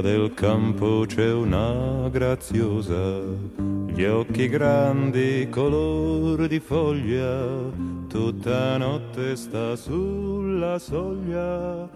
Del 0.00 0.32
campo 0.32 1.04
c'è 1.06 1.30
una 1.30 2.08
graziosa, 2.08 3.20
gli 3.86 4.02
occhi 4.04 4.48
grandi 4.48 5.46
color 5.50 6.48
di 6.48 6.58
foglia, 6.58 7.70
tutta 8.08 8.78
notte 8.78 9.36
sta 9.36 9.76
sulla 9.76 10.78
soglia 10.78 11.86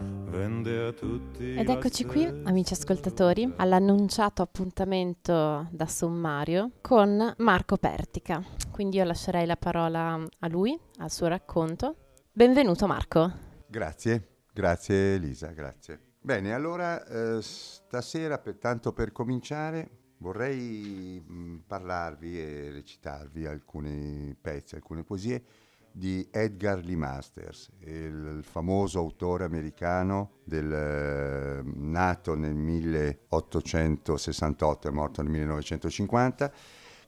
ed 1.39 1.69
eccoci 1.69 2.05
qui, 2.05 2.25
amici 2.25 2.75
ascoltatori, 2.75 3.51
all'annunciato 3.57 4.43
appuntamento 4.43 5.67
da 5.71 5.87
sommario 5.87 6.73
con 6.83 7.35
Marco 7.39 7.79
Pertica. 7.79 8.45
Quindi 8.71 8.99
io 8.99 9.05
lascerei 9.05 9.47
la 9.47 9.57
parola 9.57 10.21
a 10.41 10.49
lui, 10.49 10.79
al 10.99 11.11
suo 11.11 11.29
racconto. 11.29 11.97
Benvenuto 12.33 12.87
Marco. 12.87 13.33
Grazie, 13.67 14.43
grazie 14.53 15.15
Elisa, 15.15 15.49
grazie. 15.53 16.14
Bene, 16.25 16.55
allora 16.55 17.05
eh, 17.05 17.43
stasera, 17.43 18.39
per, 18.39 18.57
tanto 18.57 18.95
per 18.95 19.13
cominciare, 19.13 19.91
vorrei 20.21 21.23
mh, 21.23 21.65
parlarvi 21.67 22.41
e 22.41 22.71
recitarvi 22.71 23.45
alcuni 23.45 24.35
pezzi, 24.41 24.75
alcune 24.75 25.05
poesie 25.05 25.45
di 25.93 26.27
Edgar 26.31 26.83
Lee 26.83 26.97
Masters, 26.97 27.69
il 27.81 28.41
famoso 28.41 29.01
autore 29.01 29.45
americano 29.45 30.37
del, 30.45 30.73
eh, 30.73 31.61
nato 31.63 32.35
nel 32.35 32.55
1868 32.55 34.89
e 34.89 34.93
morto 34.93 35.21
nel 35.21 35.31
1950, 35.31 36.51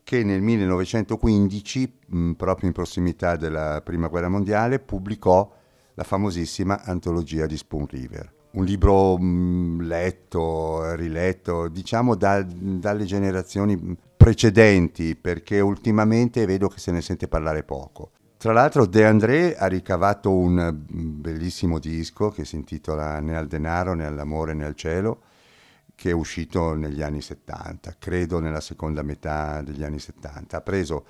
che 0.04 0.24
nel 0.24 0.42
1915, 0.42 2.00
mh, 2.06 2.32
proprio 2.32 2.68
in 2.68 2.74
prossimità 2.74 3.36
della 3.36 3.80
Prima 3.82 4.08
Guerra 4.08 4.28
Mondiale, 4.28 4.78
pubblicò 4.78 5.50
la 5.94 6.04
famosissima 6.04 6.82
antologia 6.82 7.46
di 7.46 7.56
Spoon 7.56 7.86
River. 7.86 8.35
Un 8.56 8.64
libro 8.64 9.18
mh, 9.18 9.82
letto, 9.82 10.94
riletto, 10.94 11.68
diciamo 11.68 12.14
da, 12.14 12.42
dalle 12.42 13.04
generazioni 13.04 13.96
precedenti, 14.16 15.14
perché 15.14 15.60
ultimamente 15.60 16.46
vedo 16.46 16.68
che 16.68 16.78
se 16.78 16.90
ne 16.90 17.02
sente 17.02 17.28
parlare 17.28 17.62
poco. 17.64 18.10
Tra 18.38 18.52
l'altro 18.52 18.86
De 18.86 19.04
André 19.04 19.56
ha 19.56 19.66
ricavato 19.66 20.30
un 20.30 20.74
mm, 20.74 21.20
bellissimo 21.20 21.78
disco 21.78 22.30
che 22.30 22.44
si 22.44 22.56
intitola 22.56 23.20
Né 23.20 23.36
al 23.36 23.46
denaro 23.46 23.94
né 23.94 24.06
all'amore 24.06 24.54
né 24.54 24.64
al 24.64 24.74
cielo, 24.74 25.20
che 25.94 26.10
è 26.10 26.12
uscito 26.12 26.74
negli 26.74 27.02
anni 27.02 27.20
70, 27.20 27.96
credo 27.98 28.38
nella 28.38 28.60
seconda 28.60 29.02
metà 29.02 29.62
degli 29.62 29.84
anni 29.84 29.98
70. 29.98 30.56
Ha 30.56 30.60
preso 30.60 31.04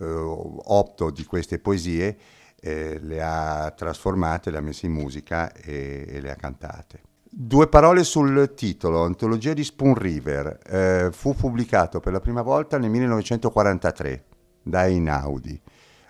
eh, 0.00 0.04
otto 0.04 1.10
di 1.10 1.24
queste 1.24 1.58
poesie, 1.58 2.16
eh, 2.60 2.98
le 3.00 3.22
ha 3.22 3.72
trasformate, 3.76 4.50
le 4.50 4.58
ha 4.58 4.60
messe 4.60 4.86
in 4.86 4.92
musica 4.92 5.52
e, 5.52 6.06
e, 6.08 6.20
le 6.20 6.30
ha 6.30 6.36
cantate. 6.36 7.00
Due 7.22 7.68
parole 7.68 8.04
sul 8.04 8.52
titolo, 8.54 9.04
Antologia 9.04 9.52
di 9.52 9.64
Spoon 9.64 9.94
River, 9.94 10.58
eh, 10.66 11.08
fu 11.12 11.34
pubblicato 11.34 12.00
per 12.00 12.12
la 12.12 12.20
prima 12.20 12.42
volta 12.42 12.76
nel 12.76 12.90
1943 12.90 14.24
da 14.62 14.86
Einaudi 14.86 15.58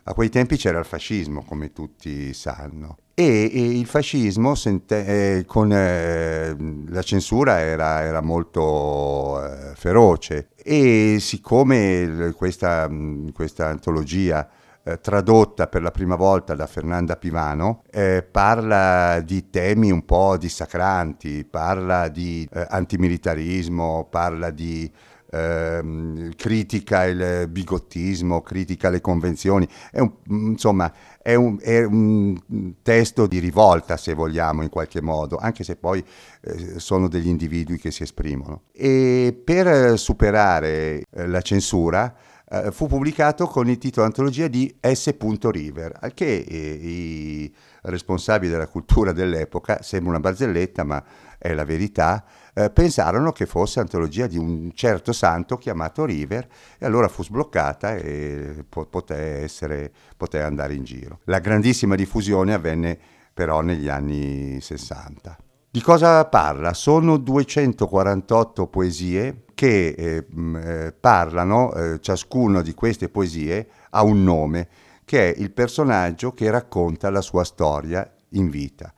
A 0.05 0.15
quei 0.15 0.29
tempi 0.29 0.57
c'era 0.57 0.79
il 0.79 0.85
fascismo, 0.85 1.45
come 1.45 1.73
tutti 1.73 2.33
sanno. 2.33 2.97
E, 3.15 3.51
e 3.53 3.79
il 3.79 3.87
fascismo 3.87 4.55
sente, 4.55 5.05
eh, 5.39 5.45
con 5.45 5.71
eh, 5.73 6.57
la 6.89 7.03
censura 7.03 7.61
era, 7.61 8.01
era 8.01 8.23
molto 8.23 9.45
eh, 9.45 9.75
feroce 9.75 10.49
e 10.57 11.19
siccome 11.21 12.33
questa, 12.35 12.89
questa 13.35 13.69
antologia 13.69 14.49
eh, 14.83 15.01
tradotta 15.01 15.67
per 15.67 15.83
la 15.83 15.91
prima 15.91 16.17
volta 16.17 16.55
da 16.55 16.67
Fernanda 16.67 17.17
Pivano, 17.17 17.83
eh, 17.91 18.27
parla 18.29 19.21
di 19.21 19.51
temi 19.51 19.91
un 19.91 20.05
po' 20.05 20.37
dissacranti, 20.37 21.45
parla 21.45 22.09
di 22.09 22.49
eh, 22.53 22.67
antimilitarismo, 22.69 24.07
parla 24.11 24.51
di 24.51 24.91
ehm, 25.31 26.35
critica 26.35 27.05
il 27.05 27.49
bigottismo, 27.49 28.43
critica 28.43 28.91
le 28.91 29.01
convenzioni, 29.01 29.69
è 29.91 30.01
un, 30.01 30.13
insomma 30.27 30.93
è 31.23 31.35
un, 31.35 31.59
è 31.61 31.83
un, 31.85 32.39
testo 32.83 33.27
di 33.27 33.39
rivolta 33.39 33.97
se 33.97 34.15
vogliamo 34.15 34.63
in 34.63 34.69
qualche 34.69 35.01
modo, 35.01 35.37
anche 35.37 35.65
se 35.65 35.77
poi 35.77 36.05
eh, 36.41 36.79
sono 36.79 37.09
degli 37.09 37.29
individui 37.29 37.79
che 37.79 37.91
si 37.91 38.03
esprimono. 38.03 38.63
E 38.73 39.39
per 39.45 39.99
superare 39.99 41.05
eh, 41.11 41.27
la 41.27 41.41
censura 41.43 42.15
eh, 42.53 42.73
fu 42.73 42.87
pubblicato 42.87 43.47
con 43.47 43.69
il 43.69 43.79
titolo 43.79 44.07
antologia 44.07 44.49
di 44.49 44.75
S. 44.81 45.15
River, 45.19 45.97
al 46.01 46.13
che 46.13 46.45
eh, 46.47 46.57
i 46.57 47.55
responsabili 47.83 48.51
della 48.51 48.67
cultura 48.67 49.13
dell'epoca, 49.13 49.83
sembra 49.83 50.11
una 50.11 50.21
barzelletta 50.21 50.83
ma 50.83 51.03
è 51.39 51.55
la 51.55 51.65
verità, 51.65 52.25
eh, 52.53 52.71
pensarono 52.71 53.31
che 53.33 53.47
fosse 53.47 53.81
antologia 53.81 54.27
di 54.27 54.37
un 54.37 54.73
certo 54.75 55.13
santo 55.13 55.57
chiamato 55.57 56.05
River 56.05 56.47
e 56.79 56.85
allora 56.85 57.09
fu 57.09 57.23
sbloccata 57.23 57.95
e 57.95 58.65
po- 58.69 58.87
poté, 58.87 59.43
essere, 59.43 59.93
poté 60.17 60.43
andare 60.43 60.75
in 60.75 60.83
giro. 60.83 61.21
La 61.25 61.39
grandissima 61.39 61.95
diffusione 61.95 62.53
avvenne 62.53 62.99
però 63.33 63.61
negli 63.61 63.89
anni 63.89 64.61
60. 64.61 65.39
Di 65.71 65.81
cosa 65.81 66.25
parla? 66.25 66.75
Sono 66.75 67.17
248 67.17 68.67
poesie 68.67 69.45
che 69.61 69.89
eh, 69.89 70.27
eh, 70.57 70.95
parlano, 70.99 71.75
eh, 71.75 72.01
ciascuna 72.01 72.63
di 72.63 72.73
queste 72.73 73.11
poesie 73.11 73.69
ha 73.91 74.03
un 74.03 74.25
nome, 74.25 74.69
che 75.05 75.35
è 75.35 75.39
il 75.39 75.51
personaggio 75.51 76.33
che 76.33 76.51
racconta 76.51 77.11
la 77.11 77.21
sua 77.21 77.45
storia 77.45 78.11
in 78.31 78.49
vita. 78.49 78.91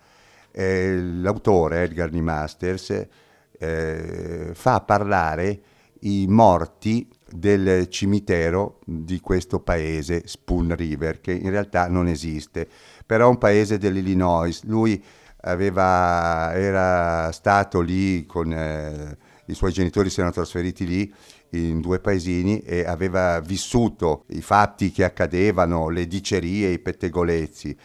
Eh, 0.53 0.97
l'autore, 0.97 1.83
Edgar 1.83 2.13
Lee 2.13 2.21
Masters, 2.21 3.07
eh, 3.59 4.51
fa 4.53 4.81
parlare 4.83 5.63
i 6.03 6.27
morti 6.29 7.09
del 7.29 7.89
cimitero 7.89 8.79
di 8.85 9.19
questo 9.19 9.59
paese, 9.59 10.29
Spoon 10.29 10.77
River, 10.77 11.21
che 11.21 11.33
in 11.33 11.51
realtà 11.51 11.89
non 11.89 12.07
esiste, 12.07 12.69
però 13.05 13.27
è 13.27 13.31
un 13.31 13.39
paese 13.39 13.79
dell'Illinois. 13.79 14.63
Lui 14.63 15.03
aveva, 15.41 16.53
era 16.55 17.33
stato 17.33 17.81
lì 17.81 18.25
con 18.27 18.53
eh, 18.53 19.22
i 19.47 19.55
suoi 19.55 19.73
genitori, 19.73 20.11
si 20.11 20.21
erano 20.21 20.35
trasferiti 20.35 20.87
lì 20.87 21.13
in 21.51 21.81
due 21.81 21.99
paesini 21.99 22.61
e 22.63 22.85
aveva 22.85 23.41
vissuto 23.41 24.25
i 24.29 24.41
fatti 24.41 24.91
che 24.91 25.05
accadevano, 25.05 25.89
le 25.89 26.07
dicerie, 26.07 26.71
i 26.71 26.79
pettegolezzi 26.79 27.77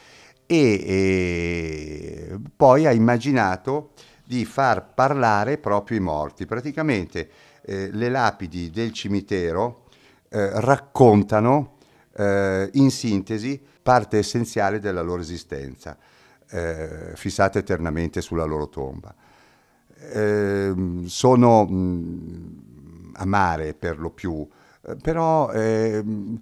e, 0.46 0.84
e 0.86 2.38
poi 2.56 2.86
ha 2.86 2.92
immaginato 2.92 3.92
di 4.24 4.46
far 4.46 4.94
parlare 4.94 5.58
proprio 5.58 5.98
i 5.98 6.02
morti. 6.02 6.46
Praticamente 6.46 7.30
eh, 7.62 7.90
le 7.92 8.10
lapidi 8.10 8.70
del 8.70 8.92
cimitero 8.92 9.86
eh, 10.30 10.60
raccontano 10.62 11.76
eh, 12.16 12.70
in 12.74 12.92
sintesi 12.92 13.62
parte 13.82 14.18
essenziale 14.18 14.80
della 14.80 15.02
loro 15.02 15.22
esistenza, 15.22 15.98
eh, 16.50 17.12
fissate 17.16 17.60
eternamente 17.60 18.22
sulla 18.22 18.44
loro 18.44 18.68
tomba. 18.68 19.14
Ehm, 20.14 21.06
sono 21.06 21.66
mh, 21.66 21.74
mm, 21.74 23.10
amare 23.16 23.74
per 23.74 24.00
lo 24.00 24.12
più, 24.12 24.48
eh, 24.86 24.96
però 24.96 25.52
ehm, 25.52 26.40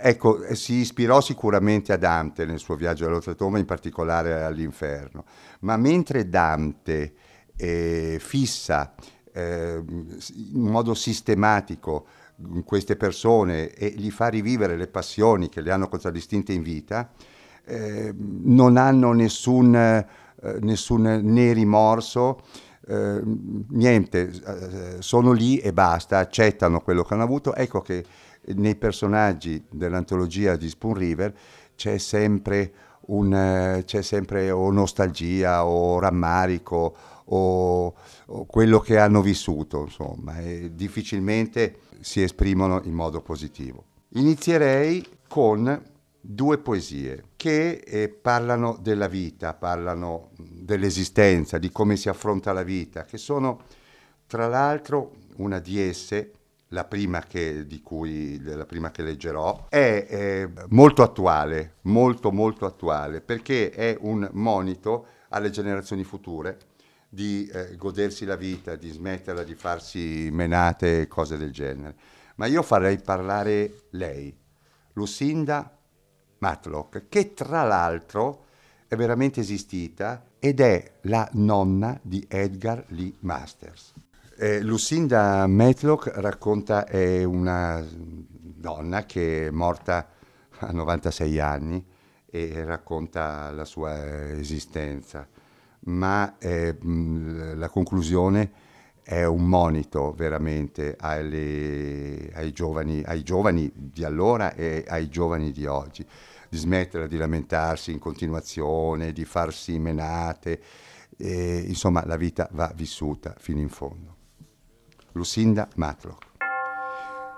ecco, 0.00 0.54
si 0.54 0.74
ispirò 0.74 1.20
sicuramente 1.20 1.92
a 1.92 1.96
Dante 1.96 2.46
nel 2.46 2.58
suo 2.58 2.76
viaggio 2.76 3.06
all'oltretomba, 3.06 3.58
in 3.58 3.64
particolare 3.64 4.42
all'inferno, 4.44 5.24
ma 5.60 5.76
mentre 5.76 6.28
Dante 6.28 7.14
eh, 7.56 8.18
fissa 8.20 8.94
eh, 9.32 9.82
in 9.84 10.60
modo 10.60 10.94
sistematico 10.94 12.06
queste 12.64 12.96
persone 12.96 13.70
e 13.70 13.90
gli 13.96 14.10
fa 14.10 14.28
rivivere 14.28 14.76
le 14.76 14.86
passioni 14.86 15.48
che 15.48 15.60
le 15.60 15.72
hanno 15.72 15.88
contraddistinte 15.88 16.52
in 16.52 16.62
vita, 16.62 17.10
eh, 17.64 18.14
non 18.16 18.76
hanno 18.76 19.12
nessun, 19.12 19.74
eh, 19.74 20.06
nessun 20.60 21.02
né 21.02 21.52
rimorso, 21.52 22.40
eh, 22.88 23.20
niente, 23.68 24.98
sono 25.00 25.32
lì 25.32 25.58
e 25.58 25.72
basta, 25.72 26.18
accettano 26.18 26.80
quello 26.80 27.02
che 27.04 27.14
hanno 27.14 27.22
avuto. 27.22 27.54
Ecco 27.54 27.82
che 27.82 28.04
nei 28.54 28.76
personaggi 28.76 29.62
dell'antologia 29.70 30.56
di 30.56 30.68
Spoon 30.68 30.94
River 30.94 31.34
c'è 31.76 31.98
sempre, 31.98 32.72
un, 33.08 33.34
eh, 33.34 33.82
c'è 33.84 34.02
sempre 34.02 34.50
o 34.50 34.70
nostalgia 34.70 35.66
o 35.66 35.98
rammarico 35.98 36.96
o, 37.24 37.94
o, 38.26 38.46
quello 38.46 38.80
che 38.80 38.98
hanno 38.98 39.20
vissuto, 39.20 39.82
insomma, 39.82 40.38
e 40.38 40.70
difficilmente 40.74 41.80
si 42.00 42.22
esprimono 42.22 42.80
in 42.84 42.94
modo 42.94 43.20
positivo. 43.20 43.84
Inizierei 44.14 45.06
con 45.28 45.82
due 46.20 46.58
poesie 46.58 47.30
che 47.36 47.82
eh, 47.84 48.08
parlano 48.08 48.78
della 48.80 49.08
vita, 49.08 49.54
parlano 49.54 50.30
dell'esistenza, 50.36 51.58
di 51.58 51.70
come 51.70 51.96
si 51.96 52.08
affronta 52.08 52.52
la 52.52 52.62
vita, 52.62 53.04
che 53.04 53.18
sono 53.18 53.62
tra 54.26 54.46
l'altro 54.46 55.14
una 55.36 55.58
di 55.58 55.80
esse 55.80 56.32
la 56.72 56.84
prima 56.84 57.20
che, 57.20 57.66
cui, 57.82 58.40
la 58.42 58.66
prima 58.66 58.90
che 58.90 59.02
leggerò, 59.02 59.66
è, 59.68 60.06
è 60.06 60.50
molto 60.68 61.02
attuale, 61.02 61.76
molto 61.82 62.30
molto 62.30 62.66
attuale, 62.66 63.22
perché 63.22 63.70
è 63.70 63.96
un 64.00 64.28
monito 64.32 65.06
alle 65.30 65.50
generazioni 65.50 66.04
future 66.04 66.58
di 67.08 67.46
eh, 67.46 67.74
godersi 67.76 68.26
la 68.26 68.36
vita, 68.36 68.76
di 68.76 68.90
smetterla 68.90 69.44
di 69.44 69.54
farsi 69.54 70.28
menate 70.30 71.02
e 71.02 71.06
cose 71.06 71.38
del 71.38 71.52
genere. 71.52 71.96
Ma 72.36 72.44
io 72.46 72.62
farei 72.62 72.98
parlare 73.00 73.84
lei, 73.90 74.36
Lucinda 74.92 75.77
Matlock, 76.38 77.04
che 77.08 77.34
tra 77.34 77.62
l'altro 77.64 78.46
è 78.86 78.96
veramente 78.96 79.40
esistita 79.40 80.24
ed 80.38 80.60
è 80.60 80.92
la 81.02 81.28
nonna 81.32 81.98
di 82.02 82.24
Edgar 82.28 82.84
Lee 82.88 83.12
Masters. 83.20 83.94
Eh, 84.36 84.62
Lucinda 84.62 85.46
Matlock 85.46 86.12
racconta, 86.14 86.86
è 86.86 87.24
una 87.24 87.84
donna 87.90 89.04
che 89.04 89.48
è 89.48 89.50
morta 89.50 90.08
a 90.60 90.72
96 90.72 91.40
anni 91.40 91.84
e 92.30 92.64
racconta 92.64 93.50
la 93.50 93.64
sua 93.64 94.30
esistenza, 94.32 95.26
ma 95.80 96.36
eh, 96.38 96.76
la 96.80 97.68
conclusione 97.68 98.66
è 99.08 99.24
un 99.24 99.48
monito 99.48 100.12
veramente 100.12 100.94
alle, 101.00 102.30
ai, 102.34 102.52
giovani, 102.52 103.02
ai 103.06 103.22
giovani 103.22 103.72
di 103.74 104.04
allora 104.04 104.52
e 104.52 104.84
ai 104.86 105.08
giovani 105.08 105.50
di 105.50 105.64
oggi, 105.64 106.06
di 106.46 106.56
smettere 106.58 107.08
di 107.08 107.16
lamentarsi 107.16 107.90
in 107.90 108.00
continuazione, 108.00 109.14
di 109.14 109.24
farsi 109.24 109.78
menate, 109.78 110.60
e, 111.16 111.64
insomma 111.66 112.04
la 112.04 112.18
vita 112.18 112.50
va 112.52 112.70
vissuta 112.76 113.34
fino 113.38 113.60
in 113.60 113.70
fondo. 113.70 114.16
Lucinda 115.12 115.66
Matlock. 115.76 116.26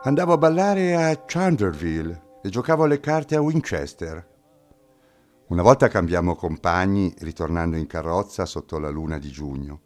Andavo 0.02 0.32
a 0.32 0.38
ballare 0.38 0.96
a 0.96 1.24
Chanderville 1.24 2.40
e 2.42 2.48
giocavo 2.48 2.82
alle 2.82 2.98
carte 2.98 3.36
a 3.36 3.40
Winchester. 3.40 4.26
Una 5.46 5.62
volta 5.62 5.86
cambiamo 5.86 6.34
compagni 6.34 7.14
ritornando 7.18 7.76
in 7.76 7.86
carrozza 7.86 8.44
sotto 8.44 8.80
la 8.80 8.88
luna 8.88 9.18
di 9.18 9.30
giugno 9.30 9.82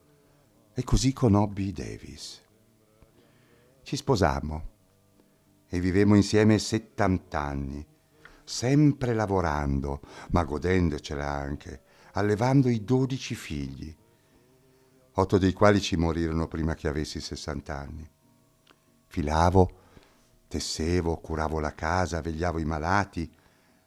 e 0.75 0.85
così 0.85 1.13
conobbi 1.13 1.73
Davis. 1.73 2.43
Ci 3.83 3.97
sposammo 3.97 4.73
e 5.69 5.81
vivemmo 5.81 6.15
insieme 6.17 6.59
70 6.59 7.41
anni, 7.41 7.87
sempre 8.45 9.15
lavorando, 9.15 10.01
ma 10.31 10.45
godendocela 10.45 11.27
anche, 11.27 11.83
allevando 12.13 12.69
i 12.69 12.85
dodici 12.85 13.35
figli 13.35 13.97
otto 15.17 15.39
dei 15.39 15.53
quali 15.53 15.81
ci 15.81 15.97
morirono 15.97 16.49
prima 16.49 16.75
che 16.75 16.89
avessi 16.89 17.21
60 17.21 17.79
anni. 17.79 18.11
Filavo, 19.07 19.71
tessevo, 20.49 21.19
curavo 21.19 21.61
la 21.61 21.75
casa, 21.75 22.21
vegliavo 22.21 22.59
i 22.59 22.65
malati, 22.65 23.31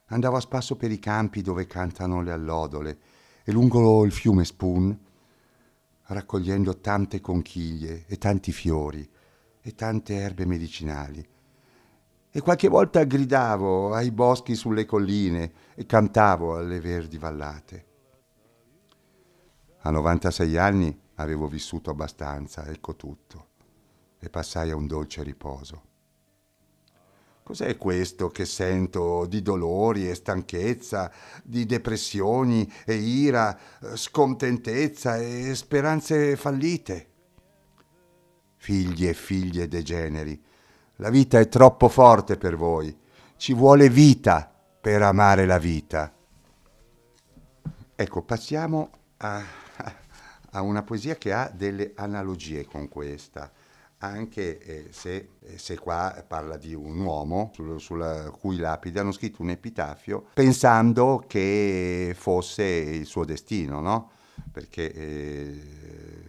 andavo 0.07 0.37
a 0.37 0.41
spasso 0.41 0.77
per 0.77 0.91
i 0.91 0.99
campi 0.99 1.41
dove 1.41 1.67
cantano 1.67 2.21
le 2.21 2.31
allodole 2.31 2.99
e 3.43 3.51
lungo 3.51 4.05
il 4.05 4.11
fiume 4.13 4.45
Spoon, 4.45 4.97
raccogliendo 6.07 6.79
tante 6.79 7.19
conchiglie 7.19 8.05
e 8.07 8.17
tanti 8.17 8.51
fiori 8.51 9.07
e 9.61 9.75
tante 9.75 10.15
erbe 10.15 10.45
medicinali. 10.45 11.27
E 12.29 12.41
qualche 12.41 12.67
volta 12.67 13.03
gridavo 13.03 13.93
ai 13.93 14.11
boschi 14.11 14.55
sulle 14.55 14.85
colline 14.85 15.51
e 15.75 15.85
cantavo 15.85 16.55
alle 16.55 16.79
verdi 16.79 17.17
vallate. 17.17 17.85
A 19.79 19.89
96 19.89 20.57
anni 20.57 21.01
avevo 21.15 21.47
vissuto 21.47 21.89
abbastanza, 21.89 22.65
ecco 22.67 22.95
tutto, 22.95 23.47
e 24.19 24.29
passai 24.29 24.69
a 24.69 24.75
un 24.75 24.87
dolce 24.87 25.23
riposo. 25.23 25.86
Cos'è 27.47 27.77
questo 27.77 28.27
che 28.27 28.43
sento 28.43 29.25
di 29.25 29.41
dolori 29.41 30.09
e 30.09 30.15
stanchezza, 30.15 31.09
di 31.45 31.65
depressioni 31.65 32.69
e 32.83 32.95
ira, 32.95 33.57
scontentezza 33.93 35.15
e 35.15 35.55
speranze 35.55 36.35
fallite? 36.35 37.07
Figli 38.57 39.07
e 39.07 39.13
figlie 39.13 39.69
degeneri, 39.69 40.43
la 40.95 41.09
vita 41.09 41.39
è 41.39 41.47
troppo 41.47 41.87
forte 41.87 42.35
per 42.35 42.57
voi, 42.57 42.93
ci 43.37 43.53
vuole 43.53 43.87
vita 43.87 44.53
per 44.81 45.01
amare 45.01 45.45
la 45.45 45.57
vita. 45.57 46.13
Ecco, 47.95 48.23
passiamo 48.23 48.89
a, 49.19 49.41
a 50.51 50.61
una 50.61 50.83
poesia 50.83 51.15
che 51.15 51.31
ha 51.31 51.49
delle 51.55 51.93
analogie 51.95 52.65
con 52.65 52.89
questa 52.89 53.49
anche 53.99 54.59
eh, 54.59 54.87
se, 54.91 55.29
eh, 55.41 55.57
se, 55.57 55.77
qua 55.77 56.23
parla 56.27 56.57
di 56.57 56.73
un 56.73 56.99
uomo 56.99 57.51
sul, 57.53 57.79
sulla 57.79 58.29
cui 58.31 58.57
lapide 58.57 58.99
hanno 58.99 59.11
scritto 59.11 59.41
un 59.41 59.49
epitafio 59.49 60.27
pensando 60.33 61.23
che 61.27 62.13
fosse 62.15 62.63
il 62.63 63.05
suo 63.05 63.25
destino, 63.25 63.79
no? 63.79 64.11
perché 64.51 64.91
eh, 64.93 65.61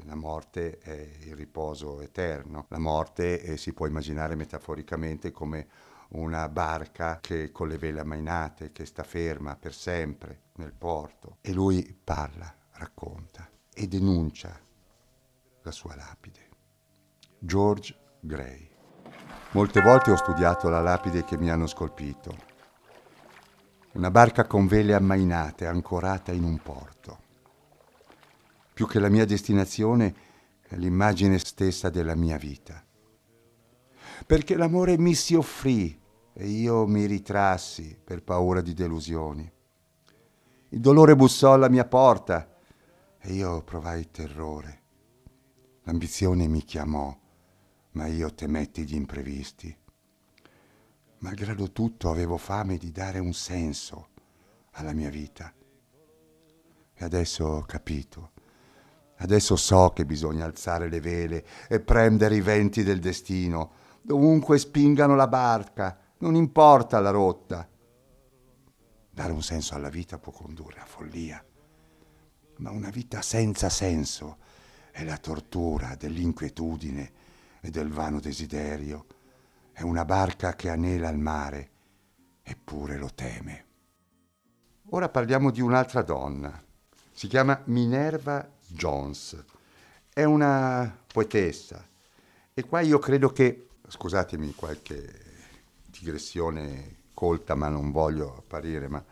la 0.04 0.14
morte 0.14 0.78
è 0.78 1.08
il 1.26 1.34
riposo 1.34 2.00
eterno, 2.00 2.66
la 2.68 2.78
morte 2.78 3.40
eh, 3.40 3.56
si 3.56 3.72
può 3.72 3.86
immaginare 3.86 4.34
metaforicamente 4.34 5.30
come 5.30 5.66
una 6.10 6.48
barca 6.48 7.18
che 7.20 7.50
con 7.52 7.68
le 7.68 7.76
vele 7.76 8.00
ammainate, 8.00 8.72
che 8.72 8.86
sta 8.86 9.02
ferma 9.02 9.56
per 9.56 9.74
sempre 9.74 10.44
nel 10.56 10.72
porto. 10.72 11.36
E 11.42 11.52
lui 11.52 11.98
parla, 12.02 12.52
racconta 12.72 13.48
e 13.74 13.86
denuncia 13.86 14.58
la 15.62 15.70
sua 15.70 15.94
lapide. 15.94 16.47
George 17.40 17.94
Gray. 18.18 18.68
Molte 19.52 19.80
volte 19.80 20.10
ho 20.10 20.16
studiato 20.16 20.68
la 20.68 20.80
lapide 20.80 21.22
che 21.22 21.38
mi 21.38 21.48
hanno 21.50 21.68
scolpito. 21.68 22.36
Una 23.92 24.10
barca 24.10 24.44
con 24.44 24.66
vele 24.66 24.92
ammainate, 24.92 25.66
ancorata 25.66 26.32
in 26.32 26.42
un 26.42 26.58
porto. 26.58 27.18
Più 28.74 28.88
che 28.88 28.98
la 28.98 29.08
mia 29.08 29.24
destinazione, 29.24 30.14
è 30.62 30.74
l'immagine 30.74 31.38
stessa 31.38 31.90
della 31.90 32.16
mia 32.16 32.36
vita. 32.36 32.84
Perché 34.26 34.56
l'amore 34.56 34.98
mi 34.98 35.14
si 35.14 35.36
offrì 35.36 35.96
e 36.32 36.44
io 36.44 36.88
mi 36.88 37.06
ritrassi 37.06 37.96
per 38.02 38.24
paura 38.24 38.60
di 38.60 38.74
delusioni. 38.74 39.50
Il 40.70 40.80
dolore 40.80 41.14
bussò 41.14 41.52
alla 41.52 41.68
mia 41.68 41.86
porta 41.86 42.52
e 43.20 43.32
io 43.32 43.62
provai 43.62 44.10
terrore. 44.10 44.82
L'ambizione 45.84 46.48
mi 46.48 46.64
chiamò 46.64 47.16
ma 47.98 48.06
io 48.06 48.32
temetti 48.32 48.84
gli 48.86 48.94
imprevisti. 48.94 49.76
Malgrado 51.18 51.72
tutto 51.72 52.10
avevo 52.10 52.36
fame 52.36 52.76
di 52.76 52.92
dare 52.92 53.18
un 53.18 53.32
senso 53.32 54.10
alla 54.74 54.92
mia 54.92 55.10
vita. 55.10 55.52
E 56.94 57.04
adesso 57.04 57.44
ho 57.44 57.62
capito. 57.62 58.30
Adesso 59.16 59.56
so 59.56 59.90
che 59.90 60.06
bisogna 60.06 60.44
alzare 60.44 60.88
le 60.88 61.00
vele 61.00 61.44
e 61.68 61.80
prendere 61.80 62.36
i 62.36 62.40
venti 62.40 62.84
del 62.84 63.00
destino, 63.00 63.72
dovunque 64.00 64.58
spingano 64.58 65.16
la 65.16 65.26
barca, 65.26 65.98
non 66.18 66.36
importa 66.36 67.00
la 67.00 67.10
rotta. 67.10 67.68
Dare 69.10 69.32
un 69.32 69.42
senso 69.42 69.74
alla 69.74 69.88
vita 69.88 70.18
può 70.18 70.30
condurre 70.30 70.78
a 70.78 70.86
follia, 70.86 71.44
ma 72.58 72.70
una 72.70 72.90
vita 72.90 73.22
senza 73.22 73.68
senso 73.68 74.36
è 74.92 75.02
la 75.02 75.16
tortura 75.16 75.96
dell'inquietudine 75.96 77.17
e 77.60 77.70
del 77.70 77.90
vano 77.90 78.20
desiderio. 78.20 79.06
È 79.72 79.82
una 79.82 80.04
barca 80.04 80.54
che 80.54 80.68
anela 80.68 81.08
al 81.08 81.18
mare, 81.18 81.70
eppure 82.42 82.96
lo 82.96 83.10
teme. 83.14 83.64
Ora 84.90 85.08
parliamo 85.08 85.50
di 85.50 85.60
un'altra 85.60 86.02
donna. 86.02 86.62
Si 87.12 87.26
chiama 87.26 87.60
Minerva 87.66 88.48
Jones. 88.66 89.36
È 90.12 90.24
una 90.24 90.96
poetessa. 91.12 91.86
E 92.54 92.64
qua 92.64 92.80
io 92.80 92.98
credo 92.98 93.30
che, 93.30 93.68
scusatemi 93.86 94.54
qualche 94.54 95.26
digressione 95.86 96.96
colta, 97.14 97.54
ma 97.54 97.68
non 97.68 97.90
voglio 97.90 98.36
apparire, 98.36 98.88
ma 98.88 99.04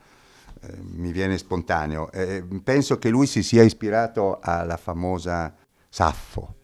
eh, 0.61 0.77
mi 0.79 1.13
viene 1.13 1.39
spontaneo. 1.39 2.11
Eh, 2.11 2.43
penso 2.63 2.99
che 2.99 3.09
lui 3.09 3.27
si 3.27 3.43
sia 3.43 3.63
ispirato 3.63 4.39
alla 4.41 4.77
famosa 4.77 5.55
Saffo, 5.89 6.55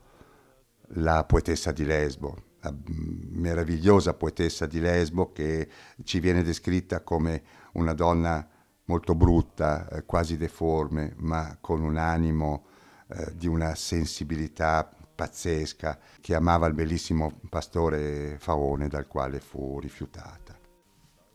la 0.95 1.25
poetessa 1.25 1.73
di 1.73 1.85
Lesbo, 1.85 2.37
la 2.61 2.75
meravigliosa 2.87 4.15
poetessa 4.15 4.67
di 4.67 4.81
Lesbo 4.81 5.33
che 5.33 5.69
ci 6.05 6.21
viene 6.21 6.43
descritta 6.43 7.01
come 7.01 7.43
una 7.73 7.93
donna 7.93 8.47
molto 8.85 9.15
brutta, 9.15 9.89
eh, 9.89 10.05
quasi 10.05 10.37
deforme, 10.37 11.15
ma 11.19 11.57
con 11.61 11.83
un 11.83 11.97
animo 11.97 12.67
eh, 13.09 13.33
di 13.35 13.47
una 13.47 13.75
sensibilità 13.75 14.91
pazzesca, 15.15 15.99
che 16.21 16.35
amava 16.35 16.67
il 16.67 16.75
bellissimo 16.75 17.41
pastore 17.49 18.37
Faone 18.39 18.89
dal 18.89 19.07
quale 19.07 19.41
fu 19.41 19.79
rifiutata. 19.79 20.59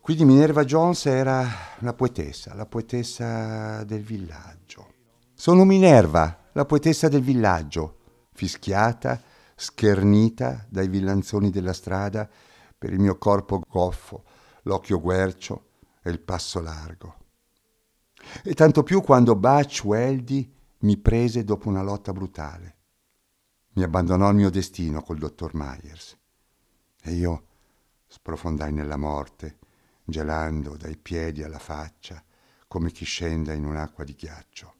Quindi 0.00 0.24
Minerva 0.24 0.64
Jones 0.64 1.06
era 1.06 1.46
la 1.80 1.92
poetessa, 1.92 2.54
la 2.54 2.66
poetessa 2.66 3.84
del 3.84 4.02
villaggio. 4.02 4.94
Sono 5.34 5.64
Minerva, 5.64 6.48
la 6.52 6.64
poetessa 6.64 7.08
del 7.08 7.22
villaggio, 7.22 7.98
fischiata 8.32 9.20
schernita 9.60 10.64
dai 10.68 10.86
villanzoni 10.86 11.50
della 11.50 11.72
strada 11.72 12.30
per 12.78 12.92
il 12.92 13.00
mio 13.00 13.18
corpo 13.18 13.60
goffo, 13.68 14.22
l'occhio 14.62 15.00
guercio 15.00 15.70
e 16.00 16.10
il 16.10 16.20
passo 16.20 16.60
largo. 16.60 17.16
E 18.44 18.54
tanto 18.54 18.84
più 18.84 19.02
quando 19.02 19.34
Butch 19.34 19.82
Weldy 19.84 20.54
mi 20.78 20.96
prese 20.96 21.42
dopo 21.42 21.68
una 21.68 21.82
lotta 21.82 22.12
brutale. 22.12 22.76
Mi 23.72 23.82
abbandonò 23.82 24.28
al 24.28 24.36
mio 24.36 24.48
destino 24.48 25.02
col 25.02 25.18
dottor 25.18 25.50
Myers. 25.54 26.16
E 27.02 27.12
io 27.12 27.46
sprofondai 28.06 28.72
nella 28.72 28.96
morte, 28.96 29.58
gelando 30.04 30.76
dai 30.76 30.96
piedi 30.96 31.42
alla 31.42 31.58
faccia, 31.58 32.22
come 32.68 32.92
chi 32.92 33.04
scenda 33.04 33.52
in 33.54 33.64
un'acqua 33.64 34.04
di 34.04 34.14
ghiaccio. 34.14 34.74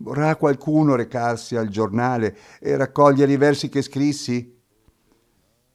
Vorrà 0.00 0.36
qualcuno 0.36 0.94
recarsi 0.94 1.56
al 1.56 1.68
giornale 1.68 2.36
e 2.60 2.76
raccogliere 2.76 3.32
i 3.32 3.36
versi 3.36 3.68
che 3.68 3.82
scrissi? 3.82 4.56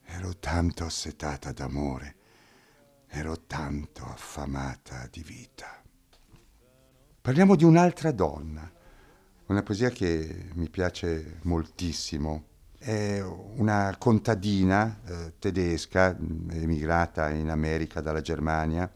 Ero 0.02 0.38
tanto 0.40 0.86
assetata 0.86 1.52
d'amore, 1.52 2.16
ero 3.08 3.42
tanto 3.46 4.06
affamata 4.06 5.10
di 5.12 5.22
vita. 5.24 5.82
Parliamo 7.20 7.56
di 7.56 7.66
un'altra 7.66 8.12
donna, 8.12 8.72
una 9.48 9.62
poesia 9.62 9.90
che 9.90 10.50
mi 10.54 10.70
piace 10.70 11.40
moltissimo. 11.44 12.46
È 12.78 13.20
una 13.22 13.94
contadina 13.98 15.02
eh, 15.06 15.34
tedesca, 15.38 16.18
emigrata 16.50 17.30
in 17.30 17.50
America 17.50 18.00
dalla 18.00 18.22
Germania. 18.22 18.90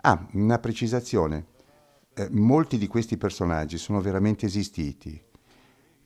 Ah, 0.00 0.26
una 0.32 0.58
precisazione 0.58 1.50
eh, 2.14 2.28
molti 2.30 2.78
di 2.78 2.86
questi 2.86 3.16
personaggi 3.16 3.78
sono 3.78 4.00
veramente 4.00 4.46
esistiti, 4.46 5.20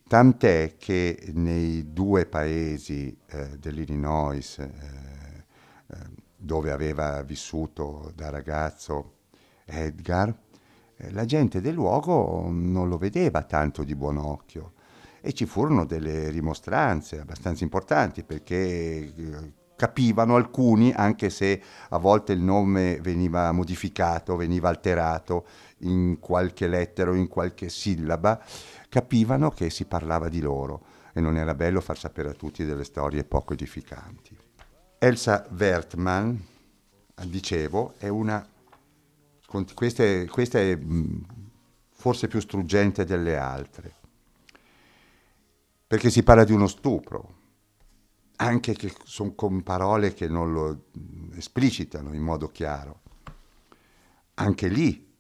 tant'è 0.07 0.77
che 0.79 1.31
nei 1.35 1.92
due 1.92 2.27
paesi 2.27 3.16
eh, 3.27 3.59
dell'Illinois, 3.59 4.59
eh, 4.59 4.71
eh 5.88 6.25
dove 6.38 6.71
aveva 6.71 7.23
vissuto 7.23 8.12
da 8.14 8.29
ragazzo 8.29 9.14
Edgar, 9.64 10.33
la 11.11 11.25
gente 11.25 11.61
del 11.61 11.75
luogo 11.75 12.47
non 12.51 12.88
lo 12.88 12.99
vedeva 12.99 13.42
tanto 13.42 13.83
di 13.83 13.95
buon 13.95 14.19
occhio. 14.19 14.75
E 15.21 15.33
ci 15.33 15.45
furono 15.45 15.85
delle 15.85 16.31
rimostranze 16.31 17.19
abbastanza 17.19 17.64
importanti 17.64 18.23
perché 18.23 19.12
capivano 19.77 20.37
alcuni, 20.37 20.93
anche 20.93 21.31
se 21.31 21.62
a 21.91 21.99
volte 21.99 22.33
il 22.33 22.41
nome 22.41 22.99
veniva 23.01 23.53
modificato, 23.53 24.35
veniva 24.37 24.69
alterato 24.69 25.47
in 25.81 26.19
qualche 26.19 26.67
lettera 26.67 27.11
o 27.11 27.15
in 27.15 27.29
qualche 27.29 27.69
sillaba, 27.69 28.43
capivano 28.89 29.51
che 29.51 29.71
si 29.71 29.85
parlava 29.85 30.29
di 30.29 30.41
loro 30.41 30.85
e 31.12 31.21
non 31.21 31.37
era 31.37 31.55
bello 31.55 31.81
far 31.81 31.99
sapere 31.99 32.31
a 32.31 32.35
tutti 32.35 32.65
delle 32.65 32.85
storie 32.85 33.25
poco 33.25 33.53
edificanti. 33.53 34.37
Elsa 34.99 35.47
Wertmann, 35.57 36.35
dicevo, 37.25 37.95
è 37.99 38.09
una... 38.09 38.47
Questa 39.75 40.03
è, 40.03 40.27
questa 40.27 40.59
è 40.59 40.79
forse 41.91 42.29
più 42.29 42.41
struggente 42.41 43.05
delle 43.05 43.37
altre, 43.37 43.95
perché 45.87 46.11
si 46.11 46.23
parla 46.23 46.45
di 46.45 46.53
uno 46.53 46.67
stupro, 46.67 47.36
anche 48.37 48.75
che 48.75 48.92
son 49.05 49.35
con 49.35 49.62
parole 49.62 50.12
che 50.12 50.29
non 50.29 50.53
lo 50.53 50.85
esplicitano 51.35 52.12
in 52.12 52.22
modo 52.22 52.49
chiaro. 52.49 53.01
Anche 54.35 54.68
lì, 54.68 55.14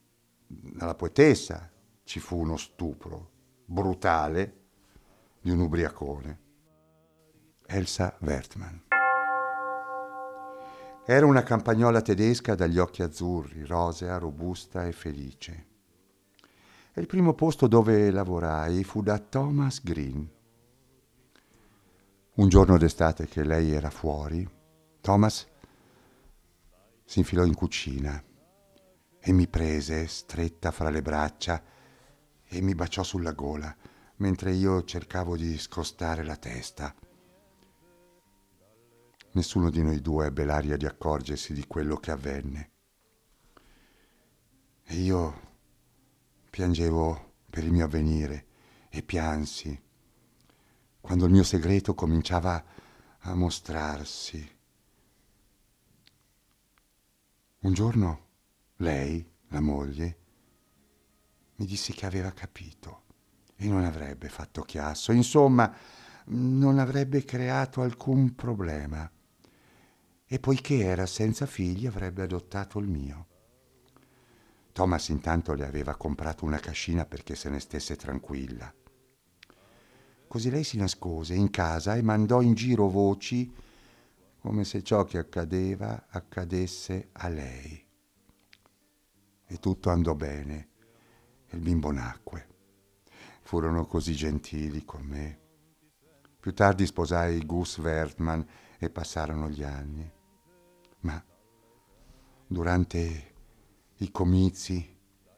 nella 0.46 0.94
poetessa, 0.94 1.70
ci 2.04 2.20
fu 2.20 2.38
uno 2.38 2.56
stupro 2.56 3.30
brutale 3.64 4.64
di 5.40 5.50
un 5.50 5.60
ubriacone. 5.60 6.40
Elsa 7.66 8.16
Wertmann. 8.20 8.76
Era 11.04 11.26
una 11.26 11.42
campagnola 11.42 12.02
tedesca 12.02 12.54
dagli 12.54 12.78
occhi 12.78 13.02
azzurri, 13.02 13.64
rosea, 13.64 14.18
robusta 14.18 14.86
e 14.86 14.92
felice. 14.92 15.66
E 16.92 17.00
il 17.00 17.06
primo 17.06 17.34
posto 17.34 17.66
dove 17.66 18.10
lavorai 18.10 18.82
fu 18.84 19.02
da 19.02 19.18
Thomas 19.18 19.82
Green. 19.82 20.28
Un 22.36 22.50
giorno 22.50 22.76
d'estate 22.76 23.26
che 23.28 23.42
lei 23.42 23.72
era 23.72 23.88
fuori, 23.88 24.46
Thomas 25.00 25.46
si 27.02 27.20
infilò 27.20 27.46
in 27.46 27.54
cucina 27.54 28.22
e 29.18 29.32
mi 29.32 29.48
prese 29.48 30.06
stretta 30.06 30.70
fra 30.70 30.90
le 30.90 31.00
braccia 31.00 31.62
e 32.44 32.60
mi 32.60 32.74
baciò 32.74 33.02
sulla 33.02 33.32
gola 33.32 33.74
mentre 34.16 34.52
io 34.52 34.84
cercavo 34.84 35.34
di 35.34 35.56
scostare 35.56 36.24
la 36.24 36.36
testa. 36.36 36.94
Nessuno 39.32 39.70
di 39.70 39.82
noi 39.82 40.02
due 40.02 40.26
ebbe 40.26 40.44
l'aria 40.44 40.76
di 40.76 40.84
accorgersi 40.84 41.54
di 41.54 41.66
quello 41.66 41.96
che 41.96 42.10
avvenne. 42.10 42.70
E 44.84 44.94
io 44.94 45.40
piangevo 46.50 47.32
per 47.48 47.64
il 47.64 47.72
mio 47.72 47.86
avvenire 47.86 48.46
e 48.90 49.02
piansi 49.02 49.84
quando 51.06 51.26
il 51.26 51.30
mio 51.30 51.44
segreto 51.44 51.94
cominciava 51.94 52.64
a 53.20 53.34
mostrarsi. 53.36 54.58
Un 57.60 57.72
giorno 57.72 58.26
lei, 58.78 59.24
la 59.50 59.60
moglie, 59.60 60.18
mi 61.54 61.64
disse 61.64 61.92
che 61.92 62.06
aveva 62.06 62.32
capito 62.32 63.04
e 63.54 63.68
non 63.68 63.84
avrebbe 63.84 64.28
fatto 64.28 64.62
chiasso, 64.62 65.12
insomma, 65.12 65.72
non 66.24 66.80
avrebbe 66.80 67.24
creato 67.24 67.82
alcun 67.82 68.34
problema. 68.34 69.08
E 70.26 70.40
poiché 70.40 70.80
era 70.80 71.06
senza 71.06 71.46
figli 71.46 71.86
avrebbe 71.86 72.22
adottato 72.22 72.80
il 72.80 72.88
mio. 72.88 73.26
Thomas 74.72 75.06
intanto 75.10 75.54
le 75.54 75.66
aveva 75.66 75.94
comprato 75.94 76.44
una 76.44 76.58
cascina 76.58 77.04
perché 77.04 77.36
se 77.36 77.48
ne 77.48 77.60
stesse 77.60 77.94
tranquilla. 77.94 78.74
Così 80.28 80.50
lei 80.50 80.64
si 80.64 80.76
nascose 80.76 81.34
in 81.34 81.50
casa 81.50 81.94
e 81.94 82.02
mandò 82.02 82.40
in 82.40 82.54
giro 82.54 82.88
voci 82.88 83.52
come 84.38 84.64
se 84.64 84.82
ciò 84.82 85.04
che 85.04 85.18
accadeva 85.18 86.06
accadesse 86.08 87.08
a 87.12 87.28
lei. 87.28 87.84
E 89.46 89.58
tutto 89.58 89.90
andò 89.90 90.14
bene 90.14 90.68
il 91.50 91.60
bimbo 91.60 91.90
nacque 91.90 92.54
furono 93.46 93.86
così 93.86 94.12
gentili 94.14 94.84
con 94.84 95.02
me. 95.02 95.40
Più 96.40 96.52
tardi 96.52 96.84
sposai 96.84 97.46
Gus 97.46 97.78
Wertmann 97.78 98.40
e 98.78 98.90
passarono 98.90 99.48
gli 99.48 99.62
anni. 99.62 100.10
Ma 101.00 101.24
durante 102.46 103.34
i 103.98 104.10
comizi, 104.10 104.94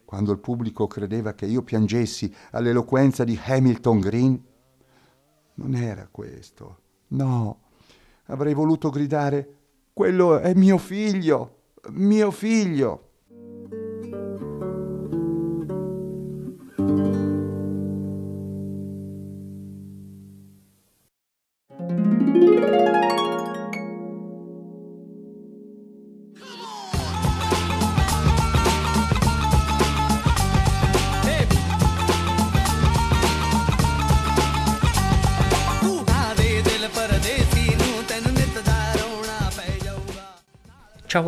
quando 0.07 0.33
il 0.33 0.39
pubblico 0.39 0.87
credeva 0.87 1.35
che 1.35 1.45
io 1.45 1.63
piangessi 1.63 2.35
all'eloquenza 2.53 3.25
di 3.25 3.39
Hamilton 3.41 4.01
Green, 4.01 4.47
non 5.59 5.75
era 5.75 6.09
questo. 6.11 6.81
No, 7.09 7.61
avrei 8.27 8.55
voluto 8.55 8.91
gridare, 8.91 9.55
quello 9.93 10.39
è 10.39 10.55
mio 10.55 10.79
figlio, 10.79 11.57
mio 11.91 12.31
figlio. 12.31 13.08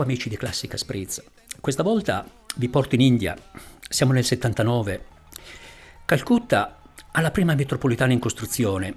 Ciao 0.01 0.09
amici 0.09 0.31
di 0.31 0.39
Classica 0.39 0.79
Spritz, 0.79 1.23
questa 1.61 1.83
volta 1.83 2.27
vi 2.57 2.71
porto 2.71 2.95
in 2.95 3.03
India, 3.03 3.37
siamo 3.87 4.15
nel 4.15 4.25
79. 4.25 5.05
Calcutta 6.07 6.81
ha 7.11 7.21
la 7.21 7.31
prima 7.31 7.55
metropolitana 7.55 8.15
in 8.15 8.19
costruzione, 8.19 8.95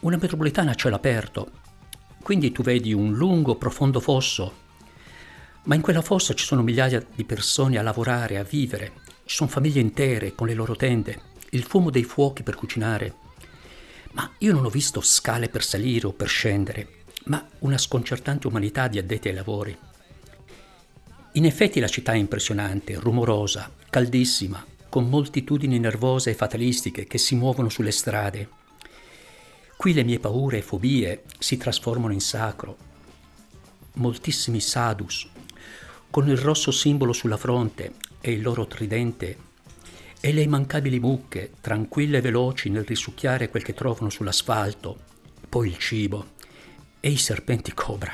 una 0.00 0.18
metropolitana 0.20 0.72
a 0.72 0.74
cielo 0.74 0.96
aperto, 0.96 1.52
quindi 2.20 2.50
tu 2.50 2.64
vedi 2.64 2.92
un 2.92 3.14
lungo, 3.14 3.54
profondo 3.54 4.00
fosso, 4.00 4.54
ma 5.66 5.76
in 5.76 5.82
quella 5.82 6.02
fossa 6.02 6.34
ci 6.34 6.44
sono 6.44 6.64
migliaia 6.64 7.06
di 7.14 7.24
persone 7.24 7.78
a 7.78 7.82
lavorare, 7.82 8.38
a 8.38 8.42
vivere, 8.42 8.94
ci 9.24 9.36
sono 9.36 9.48
famiglie 9.48 9.80
intere 9.80 10.34
con 10.34 10.48
le 10.48 10.54
loro 10.54 10.74
tende, 10.74 11.20
il 11.50 11.62
fumo 11.62 11.90
dei 11.90 12.02
fuochi 12.02 12.42
per 12.42 12.56
cucinare. 12.56 13.14
Ma 14.14 14.28
io 14.38 14.52
non 14.52 14.64
ho 14.64 14.68
visto 14.68 15.00
scale 15.00 15.48
per 15.48 15.62
salire 15.62 16.08
o 16.08 16.12
per 16.12 16.26
scendere, 16.26 16.99
ma 17.24 17.46
una 17.60 17.78
sconcertante 17.78 18.46
umanità 18.46 18.88
di 18.88 18.98
addetti 18.98 19.28
ai 19.28 19.34
lavori. 19.34 19.76
In 21.32 21.44
effetti 21.44 21.78
la 21.80 21.88
città 21.88 22.12
è 22.12 22.16
impressionante, 22.16 22.94
rumorosa, 22.94 23.70
caldissima, 23.88 24.64
con 24.88 25.08
moltitudini 25.08 25.78
nervose 25.78 26.30
e 26.30 26.34
fatalistiche 26.34 27.06
che 27.06 27.18
si 27.18 27.36
muovono 27.36 27.68
sulle 27.68 27.92
strade. 27.92 28.48
Qui 29.76 29.92
le 29.92 30.02
mie 30.02 30.18
paure 30.18 30.58
e 30.58 30.62
fobie 30.62 31.22
si 31.38 31.56
trasformano 31.56 32.12
in 32.12 32.20
sacro. 32.20 32.76
Moltissimi 33.94 34.60
sadhus, 34.60 35.28
con 36.10 36.28
il 36.28 36.36
rosso 36.36 36.72
simbolo 36.72 37.12
sulla 37.12 37.36
fronte 37.36 37.94
e 38.20 38.32
il 38.32 38.42
loro 38.42 38.66
tridente, 38.66 39.48
e 40.20 40.32
le 40.32 40.42
immancabili 40.42 40.98
mucche, 40.98 41.52
tranquille 41.60 42.18
e 42.18 42.20
veloci 42.20 42.68
nel 42.68 42.84
risucchiare 42.84 43.48
quel 43.48 43.62
che 43.62 43.72
trovano 43.72 44.10
sull'asfalto, 44.10 44.98
poi 45.48 45.68
il 45.68 45.78
cibo, 45.78 46.32
e 47.00 47.10
i 47.10 47.16
serpenti 47.16 47.72
cobra. 47.72 48.12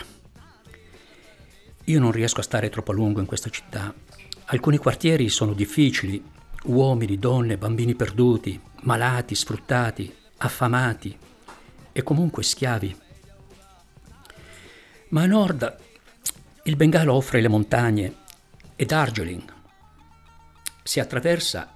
Io 1.84 2.00
non 2.00 2.10
riesco 2.10 2.40
a 2.40 2.44
stare 2.44 2.68
troppo 2.68 2.92
a 2.92 2.94
lungo 2.94 3.20
in 3.20 3.26
questa 3.26 3.50
città. 3.50 3.94
Alcuni 4.46 4.78
quartieri 4.78 5.28
sono 5.28 5.52
difficili, 5.52 6.22
uomini, 6.64 7.18
donne, 7.18 7.58
bambini 7.58 7.94
perduti, 7.94 8.60
malati, 8.82 9.34
sfruttati, 9.34 10.14
affamati 10.38 11.16
e 11.92 12.02
comunque 12.02 12.42
schiavi. 12.42 12.96
Ma 15.08 15.22
a 15.22 15.26
nord 15.26 15.76
il 16.64 16.76
Bengalo 16.76 17.14
offre 17.14 17.40
le 17.40 17.48
montagne 17.48 18.16
e 18.74 18.84
Darjeeling. 18.84 19.54
Si 20.82 20.98
attraversa 20.98 21.74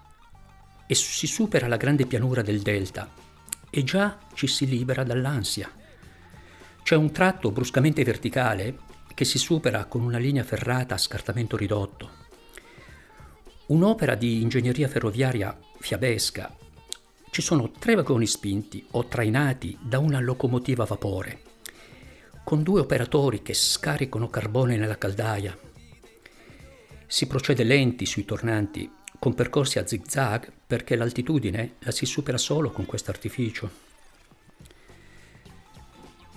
e 0.87 0.95
si 0.95 1.29
supera 1.29 1.69
la 1.69 1.77
grande 1.77 2.07
pianura 2.07 2.43
del 2.43 2.61
delta 2.63 3.09
e 3.71 3.85
già 3.85 4.19
ci 4.35 4.49
si 4.49 4.67
libera 4.67 5.05
dall'ansia. 5.05 5.71
C'è 6.91 6.97
un 6.97 7.13
tratto 7.13 7.53
bruscamente 7.53 8.03
verticale 8.03 8.79
che 9.15 9.25
si 9.25 9.39
supera 9.39 9.85
con 9.85 10.03
una 10.03 10.19
linea 10.19 10.43
ferrata 10.43 10.97
a 10.97 10.99
scartamento 10.99 11.57
ridotto. 11.57 12.11
Un'opera 13.67 14.17
di 14.17 14.43
ingegneria 14.43 14.89
ferroviaria 14.89 15.57
fiabesca. 15.79 16.53
Ci 17.31 17.43
sono 17.43 17.71
tre 17.71 17.95
vagoni 17.95 18.27
spinti 18.27 18.85
o 18.91 19.07
trainati 19.07 19.79
da 19.81 20.01
una 20.01 20.19
locomotiva 20.19 20.83
a 20.83 20.87
vapore, 20.87 21.43
con 22.43 22.65
due 22.65 22.81
operatori 22.81 23.41
che 23.41 23.55
scaricano 23.55 24.29
carbone 24.29 24.77
nella 24.77 24.99
caldaia. 24.99 25.57
Si 27.07 27.29
procede 27.29 27.63
lenti 27.63 28.05
sui 28.05 28.25
tornanti, 28.25 28.91
con 29.17 29.35
percorsi 29.35 29.79
a 29.79 29.87
zigzag 29.87 30.51
perché 30.67 30.97
l'altitudine 30.97 31.75
la 31.83 31.93
si 31.93 32.05
supera 32.05 32.37
solo 32.37 32.73
con 32.73 32.85
questo 32.85 33.13
artificio 33.13 33.90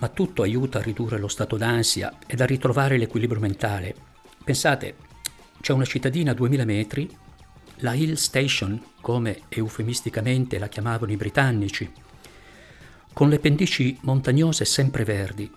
ma 0.04 0.10
tutto 0.10 0.42
aiuta 0.42 0.80
a 0.80 0.82
ridurre 0.82 1.16
lo 1.16 1.28
stato 1.28 1.56
d'ansia 1.56 2.18
ed 2.26 2.42
a 2.42 2.44
ritrovare 2.44 2.98
l'equilibrio 2.98 3.40
mentale. 3.40 3.94
Pensate, 4.44 4.96
c'è 5.62 5.72
una 5.72 5.86
cittadina 5.86 6.32
a 6.32 6.34
2000 6.34 6.64
metri, 6.66 7.16
la 7.76 7.94
Hill 7.94 8.12
Station, 8.12 8.78
come 9.00 9.44
eufemisticamente 9.48 10.58
la 10.58 10.68
chiamavano 10.68 11.10
i 11.10 11.16
britannici, 11.16 11.90
con 13.14 13.30
le 13.30 13.38
pendici 13.38 13.96
montagnose 14.02 14.66
sempre 14.66 15.04
verdi. 15.04 15.50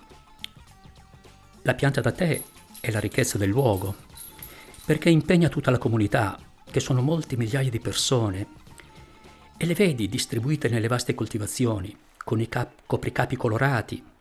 La 1.63 1.73
pianta 1.73 1.99
da 1.99 2.13
tè 2.13 2.41
è 2.79 2.89
la 2.89 3.01
ricchezza 3.01 3.37
del 3.37 3.49
luogo, 3.49 3.95
perché 4.85 5.09
impegna 5.09 5.49
tutta 5.49 5.71
la 5.71 5.77
comunità, 5.77 6.39
che 6.71 6.79
sono 6.79 7.01
molti 7.01 7.35
migliaia 7.35 7.69
di 7.69 7.81
persone, 7.81 8.47
e 9.57 9.65
le 9.65 9.73
vedi 9.73 10.07
distribuite 10.07 10.69
nelle 10.69 10.87
vaste 10.87 11.13
coltivazioni, 11.15 11.93
con 12.23 12.39
i 12.39 12.47
cap- 12.47 12.83
copricapi 12.85 13.35
colorati, 13.35 14.15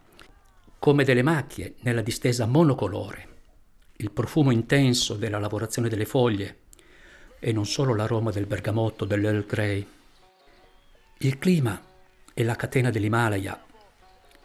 come 0.86 1.02
delle 1.02 1.24
macchie 1.24 1.74
nella 1.80 2.00
distesa 2.00 2.46
monocolore, 2.46 3.28
il 3.96 4.12
profumo 4.12 4.52
intenso 4.52 5.14
della 5.14 5.40
lavorazione 5.40 5.88
delle 5.88 6.04
foglie 6.04 6.58
e 7.40 7.50
non 7.50 7.66
solo 7.66 7.92
l'aroma 7.92 8.30
del 8.30 8.46
bergamotto 8.46 9.04
dell'Earl 9.04 9.44
Grey. 9.46 9.84
Il 11.18 11.38
clima 11.38 11.82
e 12.32 12.44
la 12.44 12.54
catena 12.54 12.90
dell'Himalaya, 12.90 13.60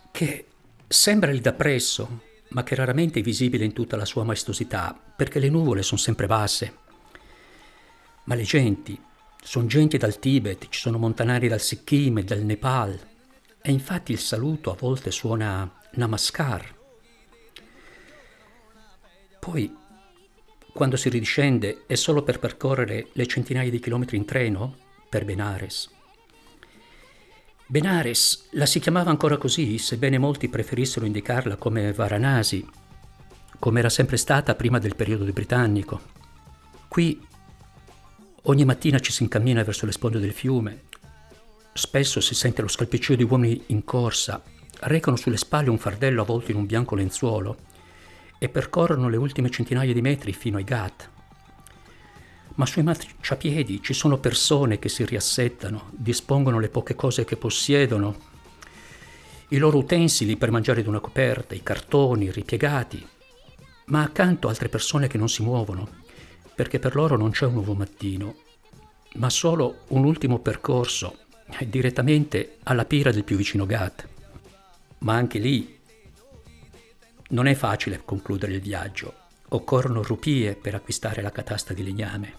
che 0.09 0.47
sembra 0.87 1.29
lì 1.29 1.41
da 1.41 1.53
presso, 1.53 2.21
ma 2.47 2.63
che 2.63 2.73
raramente 2.73 3.19
è 3.19 3.21
visibile 3.21 3.63
in 3.63 3.73
tutta 3.73 3.95
la 3.95 4.05
sua 4.05 4.23
maestosità, 4.23 4.99
perché 5.15 5.37
le 5.37 5.49
nuvole 5.49 5.83
sono 5.83 6.01
sempre 6.01 6.25
basse. 6.25 6.75
Ma 8.23 8.33
le 8.33 8.43
genti, 8.45 8.99
sono 9.43 9.67
genti 9.67 9.97
dal 9.97 10.17
Tibet, 10.17 10.69
ci 10.69 10.79
sono 10.79 10.97
montanari 10.97 11.47
dal 11.47 11.61
Sikkim 11.61 12.17
e 12.17 12.23
dal 12.23 12.41
Nepal, 12.41 12.99
e 13.61 13.71
infatti 13.71 14.11
il 14.11 14.19
saluto 14.19 14.71
a 14.71 14.75
volte 14.75 15.11
suona 15.11 15.75
Namaskar. 15.93 16.75
Poi, 19.39 19.75
quando 20.73 20.95
si 20.95 21.09
ridiscende, 21.09 21.83
è 21.85 21.95
solo 21.95 22.23
per 22.23 22.39
percorrere 22.39 23.07
le 23.11 23.27
centinaia 23.27 23.69
di 23.69 23.79
chilometri 23.79 24.15
in 24.15 24.25
treno 24.25 24.77
per 25.09 25.25
Benares. 25.25 25.89
Benares 27.65 28.47
la 28.51 28.65
si 28.65 28.79
chiamava 28.79 29.09
ancora 29.09 29.37
così, 29.37 29.77
sebbene 29.77 30.17
molti 30.17 30.47
preferissero 30.47 31.05
indicarla 31.05 31.57
come 31.57 31.91
Varanasi, 31.91 32.65
come 33.59 33.79
era 33.79 33.89
sempre 33.89 34.17
stata 34.17 34.55
prima 34.55 34.79
del 34.79 34.95
periodo 34.95 35.25
britannico. 35.31 36.01
Qui 36.87 37.25
ogni 38.43 38.65
mattina 38.65 38.99
ci 38.99 39.11
si 39.11 39.23
incammina 39.23 39.63
verso 39.63 39.85
le 39.85 39.91
sponde 39.91 40.19
del 40.19 40.33
fiume. 40.33 40.83
Spesso 41.73 42.21
si 42.21 42.35
sente 42.35 42.61
lo 42.61 42.67
scalpiccio 42.67 43.15
di 43.15 43.23
uomini 43.23 43.63
in 43.67 43.83
corsa, 43.83 44.41
recano 44.81 45.15
sulle 45.15 45.37
spalle 45.37 45.69
un 45.69 45.77
fardello 45.77 46.21
avvolto 46.21 46.51
in 46.51 46.57
un 46.57 46.65
bianco 46.65 46.95
lenzuolo 46.95 47.57
e 48.37 48.49
percorrono 48.49 49.09
le 49.09 49.17
ultime 49.17 49.49
centinaia 49.49 49.93
di 49.93 50.01
metri 50.01 50.33
fino 50.33 50.57
ai 50.57 50.63
Ghat. 50.63 51.09
Ma 52.55 52.65
sui 52.65 52.83
marciapiedi 52.83 53.81
ci 53.81 53.93
sono 53.93 54.17
persone 54.17 54.79
che 54.79 54.89
si 54.89 55.05
riassettano, 55.05 55.89
dispongono 55.91 56.59
le 56.59 56.69
poche 56.69 56.95
cose 56.95 57.23
che 57.23 57.37
possiedono, 57.37 58.29
i 59.49 59.57
loro 59.57 59.77
utensili 59.77 60.37
per 60.37 60.49
mangiare 60.49 60.81
di 60.81 60.87
una 60.87 60.99
coperta, 60.99 61.53
i 61.53 61.63
cartoni 61.63 62.31
ripiegati, 62.31 63.05
ma 63.85 64.01
accanto 64.01 64.47
altre 64.47 64.69
persone 64.69 65.07
che 65.07 65.17
non 65.17 65.29
si 65.29 65.43
muovono, 65.43 65.87
perché 66.55 66.79
per 66.79 66.95
loro 66.95 67.17
non 67.17 67.31
c'è 67.31 67.45
un 67.45 67.53
nuovo 67.53 67.73
mattino, 67.73 68.35
ma 69.15 69.29
solo 69.29 69.81
un 69.89 70.05
ultimo 70.05 70.39
percorso 70.39 71.17
direttamente 71.65 72.57
alla 72.63 72.85
pira 72.85 73.11
del 73.11 73.23
più 73.23 73.35
vicino 73.35 73.65
Ghat. 73.65 74.07
Ma 75.01 75.15
anche 75.15 75.39
lì 75.39 75.79
non 77.29 77.47
è 77.47 77.55
facile 77.55 78.01
concludere 78.03 78.53
il 78.53 78.61
viaggio, 78.61 79.13
occorrono 79.49 80.03
rupie 80.03 80.55
per 80.55 80.75
acquistare 80.75 81.21
la 81.21 81.31
catasta 81.31 81.73
di 81.73 81.83
legname. 81.83 82.33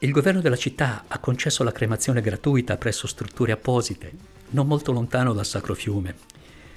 Il 0.00 0.10
governo 0.10 0.40
della 0.40 0.56
città 0.56 1.04
ha 1.06 1.18
concesso 1.20 1.62
la 1.62 1.72
cremazione 1.72 2.20
gratuita 2.20 2.76
presso 2.76 3.06
strutture 3.06 3.52
apposite, 3.52 4.12
non 4.50 4.66
molto 4.66 4.92
lontano 4.92 5.32
dal 5.32 5.46
Sacro 5.46 5.74
Fiume, 5.74 6.14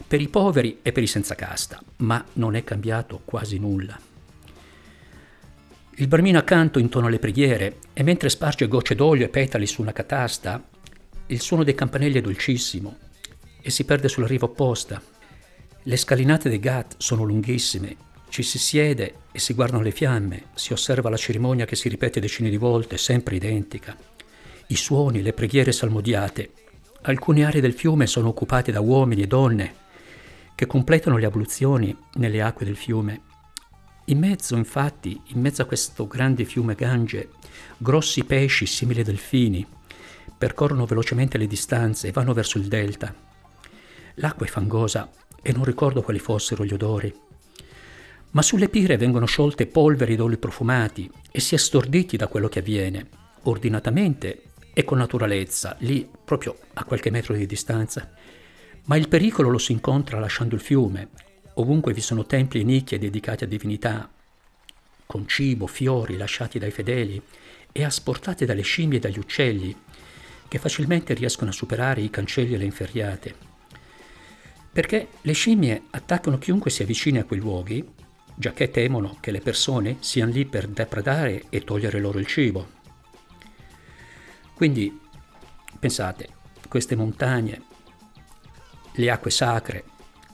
per 0.08 0.22
i 0.22 0.28
poveri 0.28 0.80
e 0.82 0.92
per 0.92 1.04
i 1.04 1.08
senza 1.08 1.36
casta, 1.36 1.82
ma 1.98 2.24
non 2.34 2.56
è 2.56 2.64
cambiato 2.64 3.22
quasi 3.26 3.58
nulla. 3.58 4.00
Il 5.96 6.08
barmino 6.08 6.38
accanto 6.38 6.78
intona 6.80 7.10
le 7.10 7.20
preghiere 7.20 7.80
e 7.94 8.04
mentre 8.04 8.30
sparge 8.30 8.68
gocce 8.68 8.96
d'olio 8.96 9.26
e 9.26 9.30
petali 9.30 9.66
su 9.66 9.82
una 9.82 9.92
catasta, 9.92 10.64
il 11.28 11.42
suono 11.42 11.64
dei 11.64 11.74
campanelli 11.74 12.20
è 12.20 12.22
dolcissimo 12.22 13.05
e 13.66 13.72
si 13.72 13.84
perde 13.84 14.08
sulla 14.08 14.28
riva 14.28 14.46
opposta. 14.46 15.02
Le 15.82 15.98
scalinate 15.98 16.50
dei 16.50 16.60
Ghat 16.60 16.94
sono 16.98 17.24
lunghissime 17.24 18.06
ci 18.36 18.44
si 18.44 18.60
siede 18.60 19.14
e 19.32 19.40
si 19.40 19.54
guardano 19.54 19.82
le 19.82 19.92
fiamme, 19.92 20.48
si 20.56 20.74
osserva 20.74 21.10
la 21.10 21.16
cerimonia 21.16 21.64
che 21.64 21.78
si 21.78 21.88
ripete 21.88 22.20
decine 22.20 22.50
di 22.50 22.58
volte, 22.58 22.98
sempre 22.98 23.38
identica. 23.38 23.96
I 24.68 24.76
suoni, 24.76 25.22
le 25.22 25.32
preghiere 25.32 25.72
salmodiate. 25.72 26.52
Alcune 27.04 27.46
aree 27.46 27.62
del 27.62 27.72
fiume 27.72 28.08
sono 28.08 28.28
occupate 28.28 28.74
da 28.74 28.82
uomini 28.82 29.22
e 29.22 29.28
donne 29.28 29.76
che 30.54 30.66
completano 30.66 31.16
le 31.16 31.26
abluzioni 31.26 31.96
nelle 32.16 32.42
acque 32.42 32.66
del 32.66 32.76
fiume. 32.76 33.22
In 34.08 34.20
mezzo, 34.20 34.58
infatti, 34.58 35.18
in 35.28 35.40
mezzo 35.40 35.62
a 35.62 35.66
questo 35.66 36.06
grande 36.06 36.44
fiume 36.44 36.76
Gange, 36.76 37.30
grossi 37.78 38.26
pesci 38.26 38.66
simili 38.66 39.00
a 39.00 39.04
delfini 39.06 39.66
percorrono 40.38 40.86
velocemente 40.86 41.38
le 41.38 41.48
distanze 41.48 42.10
e 42.10 42.12
vanno 42.12 42.34
verso 42.34 42.58
il 42.58 42.68
delta. 42.68 43.25
L'acqua 44.16 44.46
è 44.46 44.50
fangosa 44.50 45.10
e 45.42 45.52
non 45.52 45.64
ricordo 45.64 46.02
quali 46.02 46.20
fossero 46.20 46.66
gli 46.66 46.74
odori 46.74 47.24
ma 48.36 48.42
sulle 48.42 48.68
pire 48.68 48.98
vengono 48.98 49.26
sciolte 49.26 49.66
polveri 49.66 50.18
d'oli 50.18 50.38
profumati 50.38 51.10
e 51.32 51.40
si 51.40 51.56
è 51.56 51.58
storditi 51.58 52.18
da 52.18 52.28
quello 52.28 52.50
che 52.50 52.60
avviene, 52.60 53.08
ordinatamente 53.44 54.44
e 54.74 54.84
con 54.84 54.98
naturalezza, 54.98 55.78
lì 55.80 56.08
proprio 56.26 56.58
a 56.74 56.84
qualche 56.84 57.12
metro 57.12 57.34
di 57.34 57.46
distanza. 57.46 58.12
Ma 58.86 58.98
il 58.98 59.08
pericolo 59.08 59.50
lo 59.50 59.58
si 59.58 59.72
incontra 59.72 60.20
lasciando 60.20 60.54
il 60.54 60.60
fiume, 60.60 61.12
ovunque 61.54 61.94
vi 61.94 62.02
sono 62.02 62.26
templi 62.26 62.60
e 62.60 62.66
nicchie 62.66 63.00
dedicati 63.00 63.46
a 63.46 63.48
divinità, 63.48 64.12
con 65.06 65.26
cibo, 65.30 65.66
fiori 65.66 66.18
lasciati 66.18 66.60
dai 66.60 66.72
fedeli 66.72 67.22
e 67.72 67.84
asportate 67.86 68.46
dalle 68.46 68.64
scimmie 68.64 68.98
e 68.98 69.02
dagli 69.02 69.20
uccelli, 69.20 69.74
che 70.50 70.60
facilmente 70.60 71.14
riescono 71.14 71.52
a 71.52 71.54
superare 71.54 72.02
i 72.02 72.10
cancelli 72.10 72.56
e 72.56 72.58
le 72.58 72.66
inferriate. 72.66 73.55
Perché 74.76 75.08
le 75.22 75.32
scimmie 75.32 75.84
attaccano 75.92 76.38
chiunque 76.38 76.70
si 76.70 76.84
avvicini 76.84 77.18
a 77.18 77.24
quei 77.24 77.40
luoghi 77.40 77.82
giacché 78.36 78.72
temono 78.72 79.16
che 79.22 79.32
le 79.32 79.40
persone 79.40 79.96
siano 80.02 80.34
lì 80.34 80.44
per 80.44 80.68
depredare 80.68 81.46
e 81.48 81.64
togliere 81.64 82.02
loro 82.02 82.20
il 82.20 82.26
cibo. 82.26 82.68
Quindi 84.54 85.00
pensate, 85.80 86.28
queste 86.68 86.98
montagne, 86.98 87.62
le 88.96 89.10
acque 89.10 89.32
sacre, 89.32 89.86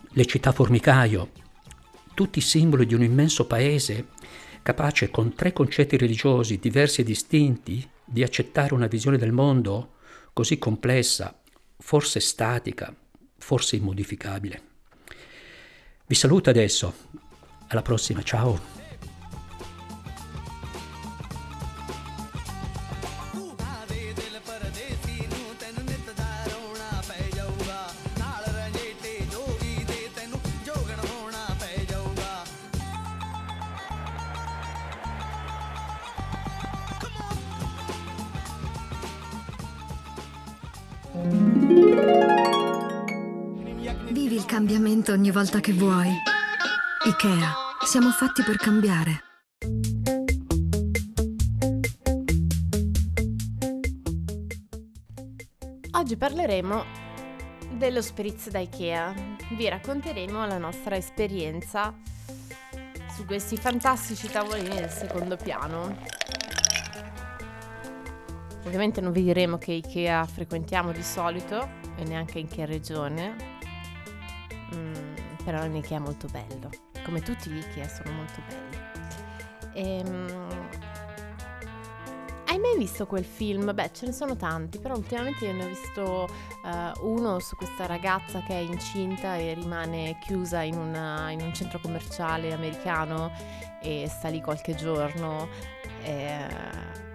le 0.10 0.26
città 0.26 0.52
formicaio, 0.52 1.30
tutti 2.16 2.42
simboli 2.42 2.88
di 2.88 2.96
un 2.96 3.04
immenso 3.04 3.46
paese 3.46 4.08
capace 4.64 5.12
con 5.12 5.36
tre 5.36 5.54
concetti 5.54 5.98
religiosi 5.98 6.58
diversi 6.58 7.02
e 7.02 7.04
distinti 7.04 7.88
di 8.04 8.24
accettare 8.24 8.74
una 8.74 8.88
visione 8.88 9.20
del 9.20 9.34
mondo 9.34 9.98
così 10.34 10.58
complessa, 10.58 11.40
forse 11.78 12.20
statica, 12.20 12.92
forse 13.52 13.76
immodificabile. 13.76 14.62
Vi 16.06 16.16
saluto 16.16 16.50
adesso, 16.50 16.94
alla 17.68 17.82
prossima, 17.82 18.24
ciao! 18.24 18.81
Volta 45.52 45.60
che 45.60 45.74
vuoi. 45.74 46.08
Ikea, 47.08 47.54
siamo 47.84 48.10
fatti 48.12 48.42
per 48.42 48.56
cambiare. 48.56 49.22
Oggi 55.92 56.16
parleremo 56.16 56.86
dello 57.74 58.02
Spritz 58.02 58.50
da 58.50 58.60
Ikea. 58.60 59.14
Vi 59.58 59.68
racconteremo 59.68 60.46
la 60.46 60.58
nostra 60.58 60.96
esperienza 60.96 61.94
su 63.14 63.26
questi 63.26 63.58
fantastici 63.58 64.30
tavolini 64.30 64.70
del 64.70 64.90
secondo 64.90 65.36
piano. 65.36 65.98
Ovviamente 68.64 69.02
non 69.02 69.12
vi 69.12 69.24
diremo 69.24 69.58
che 69.58 69.74
Ikea 69.74 70.26
frequentiamo 70.26 70.94
di 70.94 71.04
solito 71.04 71.70
e 71.98 72.06
neanche 72.06 72.40
in 72.40 72.48
che 72.48 72.66
regione, 72.66 73.51
però 75.44 75.62
è 75.62 75.68
un 75.68 75.76
Ikea 75.76 76.00
molto 76.00 76.28
bello 76.32 76.70
come 77.04 77.22
tutti 77.22 77.50
gli 77.50 77.58
Ikea 77.58 77.88
sono 77.88 78.12
molto 78.12 78.42
belli. 78.48 78.90
Ehm, 79.74 80.70
hai 82.46 82.60
mai 82.60 82.78
visto 82.78 83.06
quel 83.06 83.24
film? 83.24 83.74
Beh, 83.74 83.92
ce 83.94 84.06
ne 84.06 84.12
sono 84.12 84.36
tanti, 84.36 84.80
però 84.80 84.96
ultimamente 84.96 85.46
io 85.46 85.54
ne 85.54 85.64
ho 85.64 85.68
visto 85.68 86.30
uh, 86.64 87.08
uno 87.08 87.40
su 87.40 87.56
questa 87.56 87.86
ragazza 87.86 88.42
che 88.42 88.54
è 88.54 88.60
incinta 88.60 89.36
e 89.36 89.54
rimane 89.54 90.18
chiusa 90.20 90.62
in, 90.62 90.78
una, 90.78 91.32
in, 91.32 91.42
un 91.42 91.54
centro 91.54 91.80
commerciale 91.80 92.52
americano 92.52 93.32
e 93.82 94.08
sta 94.10 94.28
lì 94.28 94.42
qualche 94.42 94.76
giorno 94.76 95.48
e, 96.04 97.10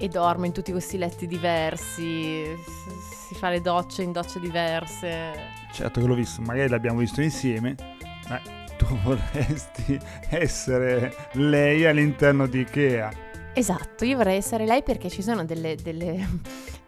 e 0.00 0.08
dorme 0.08 0.46
in 0.46 0.52
tutti 0.54 0.72
questi 0.72 0.96
letti 0.96 1.26
diversi, 1.26 2.44
si 3.26 3.34
fa 3.34 3.50
le 3.50 3.60
docce 3.60 4.02
in 4.02 4.12
docce 4.12 4.40
diverse. 4.40 5.32
Certo 5.72 6.00
che 6.00 6.06
l'ho 6.06 6.14
visto, 6.14 6.40
magari 6.40 6.70
l'abbiamo 6.70 6.98
visto 6.98 7.20
insieme 7.20 7.76
Eh, 8.30 8.76
tu 8.78 8.86
vorresti 9.04 10.00
essere 10.30 11.14
lei 11.32 11.84
all'interno 11.84 12.46
di 12.46 12.60
Ikea. 12.60 13.12
Esatto, 13.52 14.06
io 14.06 14.16
vorrei 14.16 14.38
essere 14.38 14.64
lei 14.64 14.82
perché 14.82 15.10
ci 15.10 15.20
sono 15.20 15.44
delle, 15.44 15.76
delle, 15.76 16.26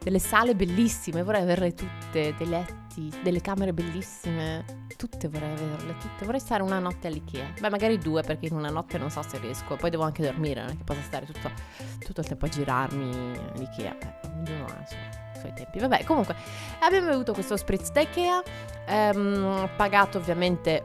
delle 0.03 0.19
sale 0.19 0.55
bellissime, 0.55 1.23
vorrei 1.23 1.43
averle 1.43 1.75
tutte, 1.75 2.35
dei 2.37 2.49
letti, 2.49 3.13
delle 3.23 3.41
camere 3.41 3.73
bellissime, 3.73 4.65
tutte 4.97 5.29
vorrei 5.29 5.53
averle, 5.53 5.97
tutte. 5.99 6.25
Vorrei 6.25 6.41
stare 6.41 6.63
una 6.63 6.79
notte 6.79 7.07
all'Ikea. 7.07 7.53
Beh, 7.61 7.71
magari 7.71 7.99
due 7.99 8.23
perché 8.23 8.47
in 8.47 8.55
una 8.55 8.71
notte 8.71 8.99
non 8.99 9.11
so 9.11 9.23
se 9.23 9.39
riesco, 9.39 9.77
poi 9.77 9.91
devo 9.91 10.03
anche 10.03 10.23
dormire, 10.23 10.63
non 10.63 10.71
è 10.71 10.77
che 10.77 10.85
posso 10.85 11.03
stare 11.03 11.27
tutto, 11.27 11.51
tutto 11.99 12.21
il 12.21 12.27
tempo 12.27 12.47
a 12.47 12.49
girarmi 12.49 13.11
all'Ikea. 13.55 13.97
Eh, 13.99 14.29
ognuno 14.29 14.65
ha 14.67 14.83
i 14.83 15.39
suoi 15.39 15.53
tempi. 15.55 15.79
Vabbè, 15.79 16.05
comunque, 16.05 16.35
abbiamo 16.81 17.11
avuto 17.11 17.33
questo 17.33 17.57
spritz 17.57 17.93
da 17.93 18.01
Ikea, 18.01 18.43
ehm, 18.87 19.71
pagato 19.77 20.19
ovviamente 20.19 20.85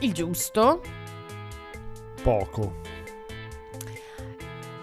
il 0.00 0.12
giusto. 0.12 0.80
Poco. 2.22 2.93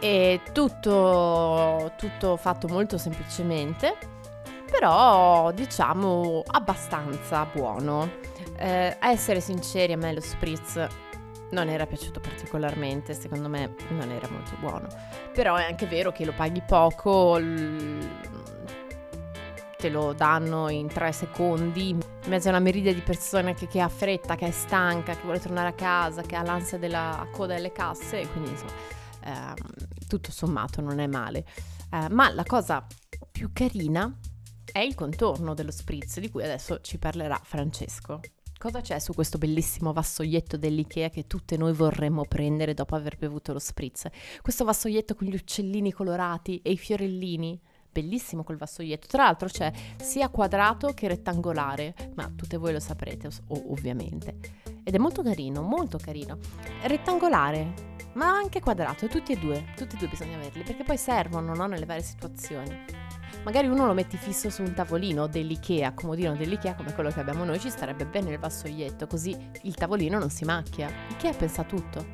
E 0.04 0.42
tutto, 0.52 1.92
tutto 1.96 2.36
fatto 2.36 2.68
molto 2.68 2.98
semplicemente, 2.98 3.96
però 4.66 5.52
diciamo 5.52 6.42
abbastanza 6.48 7.46
buono. 7.46 8.10
Eh, 8.58 8.98
a 9.00 9.12
essere 9.12 9.42
sinceri, 9.42 9.94
a 9.94 9.98
me 9.98 10.12
lo 10.14 10.20
spritz 10.22 10.88
non 11.52 11.70
era 11.70 11.86
piaciuto 11.86 12.20
particolarmente, 12.20 13.14
secondo 13.14 13.48
me 13.48 13.76
non 13.90 14.10
era 14.10 14.28
molto 14.28 14.56
buono. 14.60 14.88
Però 15.34 15.56
è 15.56 15.66
anche 15.66 15.86
vero 15.86 16.12
che 16.12 16.26
lo 16.26 16.34
paghi 16.36 16.64
poco, 16.66 17.40
te 19.78 19.90
lo 19.90 20.14
danno 20.14 20.70
in 20.70 20.88
tre 20.88 21.12
secondi, 21.12 21.90
in 21.90 22.00
mezzo 22.26 22.48
a 22.48 22.52
una 22.52 22.60
meride 22.60 22.94
di 22.96 23.02
persone 23.02 23.54
che, 23.54 23.68
che 23.68 23.80
ha 23.80 23.90
fretta, 23.90 24.36
che 24.36 24.48
è 24.48 24.52
stanca, 24.52 25.14
che 25.14 25.22
vuole 25.24 25.40
tornare 25.40 25.68
a 25.68 25.74
casa, 25.74 26.24
che 26.24 26.36
ha 26.36 26.42
l'ansia 26.42 26.80
della 26.80 27.28
coda 27.32 27.54
delle 27.54 27.72
casse, 27.72 28.28
quindi 28.30 28.50
insomma 28.50 28.72
eh, 29.24 29.54
tutto 30.08 30.32
sommato 30.32 30.82
non 30.82 31.00
è 31.00 31.08
male. 31.08 31.46
Eh, 31.92 32.10
ma 32.10 32.34
la 32.34 32.44
cosa 32.44 32.86
più 33.32 33.52
carina 33.54 34.14
è 34.72 34.80
il 34.80 34.96
contorno 34.96 35.54
dello 35.54 35.72
spritz 35.72 36.20
di 36.20 36.30
cui 36.30 36.44
adesso 36.44 36.80
ci 36.82 36.98
parlerà 36.98 37.40
Francesco. 37.44 38.20
Cosa 38.58 38.82
c'è 38.82 39.00
su 39.00 39.14
questo 39.14 39.40
bellissimo 39.40 39.92
vassoietto 39.92 40.56
dell'IKEA 40.56 41.10
che 41.10 41.26
tutte 41.26 41.58
noi 41.58 41.74
vorremmo 41.74 42.26
prendere 42.26 42.76
dopo 42.76 42.96
aver 42.96 43.18
bevuto 43.18 43.54
lo 43.54 43.60
spritz? 43.60 44.08
Questo 44.40 44.64
vassoietto 44.66 45.16
con 45.16 45.28
gli 45.28 45.34
uccellini 45.34 45.92
colorati 45.92 46.62
e 46.62 46.72
i 46.72 46.78
fiorellini? 46.78 47.60
Bellissimo 47.92 48.44
quel 48.44 48.58
vassoietto. 48.58 49.08
Tra 49.08 49.24
l'altro 49.24 49.50
c'è 49.50 49.72
sia 49.98 50.30
quadrato 50.30 50.94
che 50.94 51.08
rettangolare, 51.08 52.12
ma 52.14 52.32
tutte 52.36 52.58
voi 52.58 52.72
lo 52.72 52.80
saprete, 52.80 53.30
ovviamente. 53.48 54.71
Ed 54.84 54.96
è 54.96 54.98
molto 54.98 55.22
carino, 55.22 55.62
molto 55.62 55.98
carino. 55.98 56.38
Rettangolare, 56.84 57.90
ma 58.14 58.28
anche 58.28 58.60
quadrato, 58.60 59.08
tutti 59.08 59.32
e 59.32 59.38
due, 59.38 59.66
tutti 59.76 59.96
e 59.96 59.98
due 59.98 60.08
bisogna 60.08 60.38
averli, 60.38 60.64
perché 60.64 60.84
poi 60.84 60.98
servono 60.98 61.54
no, 61.54 61.68
nelle 61.68 61.86
varie 61.86 62.04
situazioni. 62.04 62.84
Magari 63.44 63.68
uno 63.68 63.86
lo 63.86 63.94
metti 63.94 64.18
fisso 64.18 64.50
su 64.50 64.62
un 64.62 64.74
tavolino 64.74 65.28
dell'Ikea, 65.28 65.94
comodino 65.94 66.36
dell'Ikea 66.36 66.76
come 66.76 66.94
quello 66.94 67.10
che 67.10 67.20
abbiamo 67.20 67.44
noi, 67.44 67.60
ci 67.60 67.70
starebbe 67.70 68.06
bene 68.06 68.32
il 68.32 68.40
vassoietto, 68.40 69.08
così 69.08 69.36
il 69.64 69.76
tavolino 69.76 70.20
non 70.20 70.30
si 70.30 70.46
macchia. 70.46 70.90
Ikea 71.10 71.34
pensa 71.34 71.64
tutto. 71.64 72.06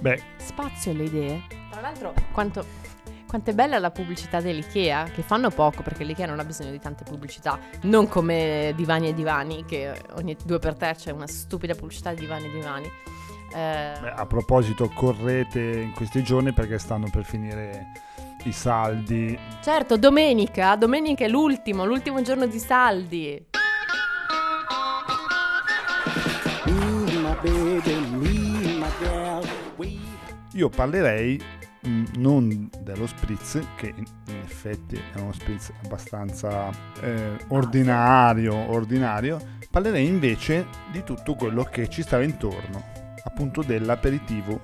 Beh. 0.00 0.22
Spazio 0.36 0.92
alle 0.92 1.04
idee. 1.04 1.42
Tra 1.70 1.80
l'altro, 1.80 2.14
quanto, 2.32 2.64
quanto 3.28 3.50
è 3.50 3.54
bella 3.54 3.78
la 3.78 3.90
pubblicità 3.90 4.40
dell'IKEA, 4.40 5.10
che 5.14 5.20
fanno 5.20 5.50
poco 5.50 5.82
perché 5.82 6.02
l'IKEA 6.02 6.26
non 6.26 6.40
ha 6.40 6.44
bisogno 6.44 6.70
di 6.70 6.80
tante 6.80 7.04
pubblicità, 7.04 7.58
non 7.82 8.08
come 8.08 8.72
divani 8.74 9.08
e 9.08 9.14
divani, 9.14 9.66
che 9.66 10.00
ogni 10.16 10.34
due 10.44 10.58
per 10.58 10.74
tre 10.74 10.94
c'è 10.96 11.10
una 11.10 11.26
stupida 11.26 11.74
pubblicità 11.74 12.14
di 12.14 12.20
divani 12.20 12.46
e 12.46 12.50
divani. 12.50 12.86
Eh... 13.54 13.98
Beh, 14.00 14.12
a 14.16 14.24
proposito, 14.24 14.88
correte 14.88 15.60
in 15.60 15.92
questi 15.92 16.22
giorni 16.22 16.54
perché 16.54 16.78
stanno 16.78 17.10
per 17.10 17.24
finire 17.24 17.92
i 18.44 18.52
saldi. 18.52 19.38
Certo, 19.62 19.98
domenica, 19.98 20.74
domenica 20.76 21.26
è 21.26 21.28
l'ultimo, 21.28 21.84
l'ultimo 21.84 22.22
giorno 22.22 22.46
di 22.46 22.58
saldi. 22.58 23.46
Io 30.54 30.68
parlerei 30.70 31.40
non 32.16 32.70
dello 32.80 33.06
spritz, 33.06 33.60
che 33.76 33.92
in, 33.94 34.04
in, 34.26 34.36
effetti 34.44 34.96
è 34.96 35.18
uno 35.18 35.32
spritz 35.32 35.72
abbastanza 35.84 36.70
eh, 37.00 37.36
ordinario, 37.48 38.54
ordinario, 38.54 39.38
parlerei 39.70 40.06
invece 40.06 40.66
di 40.90 41.04
tutto 41.04 41.34
quello 41.34 41.64
che 41.64 41.88
ci 41.88 42.02
stava 42.02 42.24
intorno 42.24 42.96
appunto 43.24 43.62
dell'aperitivo 43.62 44.60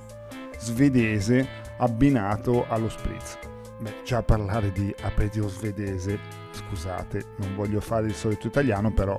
svedese 0.58 1.46
abbinato 1.78 2.66
allo 2.68 2.88
spritz. 2.88 3.38
Beh, 3.80 4.02
già 4.04 4.22
parlare 4.22 4.72
di 4.72 4.94
aperitivo 5.02 5.48
svedese, 5.48 6.18
scusate, 6.52 7.34
non 7.38 7.54
voglio 7.54 7.80
fare 7.80 8.06
il 8.06 8.14
solito 8.14 8.46
italiano, 8.46 8.92
però 8.92 9.16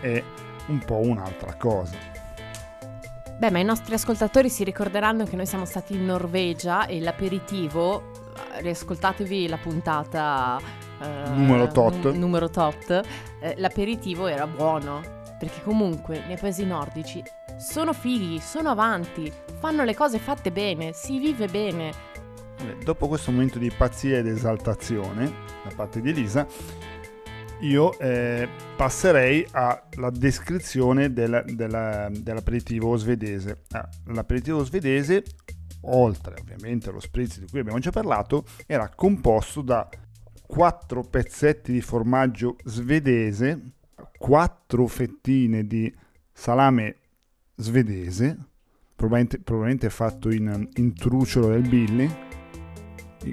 è 0.00 0.22
un 0.66 0.78
po' 0.80 0.98
un'altra 0.98 1.54
cosa. 1.54 1.96
Beh, 3.42 3.50
ma 3.50 3.58
i 3.58 3.64
nostri 3.64 3.94
ascoltatori 3.94 4.48
si 4.48 4.62
ricorderanno 4.62 5.24
che 5.24 5.34
noi 5.34 5.46
siamo 5.46 5.64
stati 5.64 5.94
in 5.94 6.04
Norvegia 6.04 6.86
e 6.86 7.00
l'aperitivo, 7.00 8.12
riascoltatevi 8.60 9.48
la 9.48 9.56
puntata 9.56 10.60
eh, 11.00 11.28
numero 11.30 11.66
tot, 11.66 12.12
n- 12.12 12.20
numero 12.20 12.48
tot 12.50 13.02
eh, 13.40 13.54
l'aperitivo 13.56 14.28
era 14.28 14.46
buono, 14.46 15.00
perché 15.40 15.60
comunque 15.64 16.22
nei 16.28 16.36
paesi 16.36 16.64
nordici 16.64 17.20
sono 17.58 17.92
fighi, 17.92 18.38
sono 18.38 18.70
avanti, 18.70 19.32
fanno 19.58 19.82
le 19.82 19.96
cose 19.96 20.20
fatte 20.20 20.52
bene, 20.52 20.92
si 20.92 21.18
vive 21.18 21.48
bene. 21.48 21.90
Dopo 22.84 23.08
questo 23.08 23.32
momento 23.32 23.58
di 23.58 23.72
pazzia 23.76 24.18
ed 24.18 24.28
esaltazione 24.28 25.24
da 25.64 25.72
parte 25.74 26.00
di 26.00 26.10
Elisa, 26.10 26.46
io 27.62 27.96
eh, 27.98 28.48
passerei 28.76 29.46
alla 29.52 30.10
descrizione 30.10 31.12
del, 31.12 31.44
del, 31.46 32.10
dell'aperitivo 32.20 32.96
svedese. 32.96 33.62
Ah, 33.70 33.88
l'aperitivo 34.06 34.64
svedese, 34.64 35.24
oltre 35.82 36.34
ovviamente 36.40 36.88
allo 36.88 37.00
spritz 37.00 37.38
di 37.38 37.46
cui 37.46 37.60
abbiamo 37.60 37.78
già 37.78 37.90
parlato, 37.90 38.44
era 38.66 38.90
composto 38.94 39.62
da 39.62 39.88
quattro 40.46 41.02
pezzetti 41.02 41.72
di 41.72 41.80
formaggio 41.80 42.56
svedese, 42.64 43.72
quattro 44.18 44.86
fettine 44.86 45.66
di 45.66 45.92
salame 46.32 46.96
svedese, 47.54 48.36
probabilmente, 48.96 49.38
probabilmente 49.38 49.90
fatto 49.90 50.30
in, 50.30 50.68
in 50.74 50.94
truciolo 50.94 51.48
del 51.48 51.68
Billy. 51.68 52.30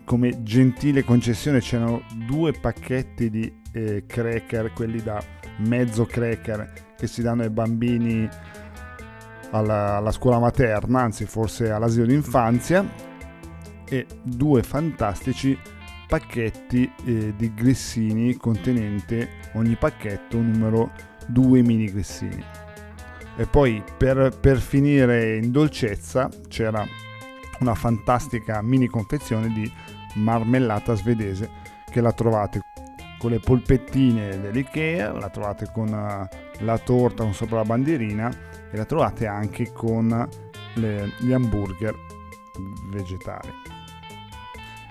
Come 0.06 0.44
gentile 0.44 1.04
concessione 1.04 1.62
c'erano 1.62 2.04
due 2.28 2.52
pacchetti 2.52 3.32
di 3.32 3.59
eh, 3.72 4.04
cracker, 4.06 4.74
quelli 4.74 5.02
da 5.02 5.22
mezzo 5.58 6.06
cracker 6.06 6.72
che 6.98 7.08
si 7.08 7.22
danno 7.22 7.44
ai 7.44 7.50
bambini 7.50 8.28
alla, 9.52 9.98
alla 9.98 10.12
scuola 10.12 10.40
materna, 10.40 11.02
anzi 11.02 11.26
forse 11.26 11.72
all'asilo 11.72 12.06
d'infanzia, 12.06 12.86
e 13.88 14.06
due 14.22 14.62
fantastici 14.64 15.58
pacchetti 16.08 16.92
eh, 17.06 17.34
di 17.36 17.54
grissini 17.54 18.36
contenente 18.36 19.30
ogni 19.54 19.76
pacchetto 19.76 20.38
un 20.38 20.52
numero 20.52 20.92
due 21.28 21.62
mini 21.62 21.86
grissini. 21.86 22.44
E 23.38 23.46
poi 23.46 23.82
per, 23.98 24.38
per 24.40 24.60
finire 24.60 25.38
in 25.38 25.52
dolcezza 25.52 26.30
c'era 26.48 26.86
una 27.60 27.76
fantastica 27.76 28.62
mini 28.62 28.88
confezione 28.88 29.48
di 29.50 29.72
marmellata 30.16 30.96
svedese 30.96 31.50
che 31.90 32.02
la 32.02 32.12
trovate 32.12 32.62
con 33.20 33.32
le 33.32 33.40
polpettine 33.40 34.40
dell'Ikea, 34.40 35.12
la 35.12 35.30
trovate 35.30 35.70
con 35.72 35.90
uh, 35.90 36.64
la 36.64 36.78
torta 36.78 37.24
con 37.24 37.34
sopra 37.34 37.58
la 37.58 37.66
bandierina 37.66 38.32
e 38.72 38.78
la 38.78 38.86
trovate 38.86 39.28
anche 39.28 39.72
con 39.72 40.28
le, 40.76 41.14
gli 41.20 41.34
hamburger 41.34 41.96
vegetali. 42.90 43.52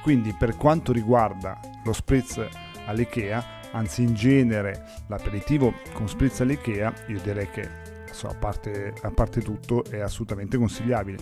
Quindi 0.03 0.35
per 0.39 0.57
quanto 0.57 0.93
riguarda 0.93 1.59
lo 1.85 1.93
spritz 1.93 2.47
all'Ikea, 2.87 3.61
anzi 3.73 4.03
in 4.03 4.15
genere 4.15 4.85
l'aperitivo 5.09 5.73
con 5.93 6.09
spritz 6.09 6.41
all'Ikea, 6.41 6.93
io 7.09 7.21
direi 7.21 7.49
che 7.51 7.87
a 8.23 8.35
parte, 8.35 8.93
a 9.03 9.11
parte 9.11 9.41
tutto 9.41 9.85
è 9.85 10.01
assolutamente 10.01 10.57
consigliabile. 10.59 11.19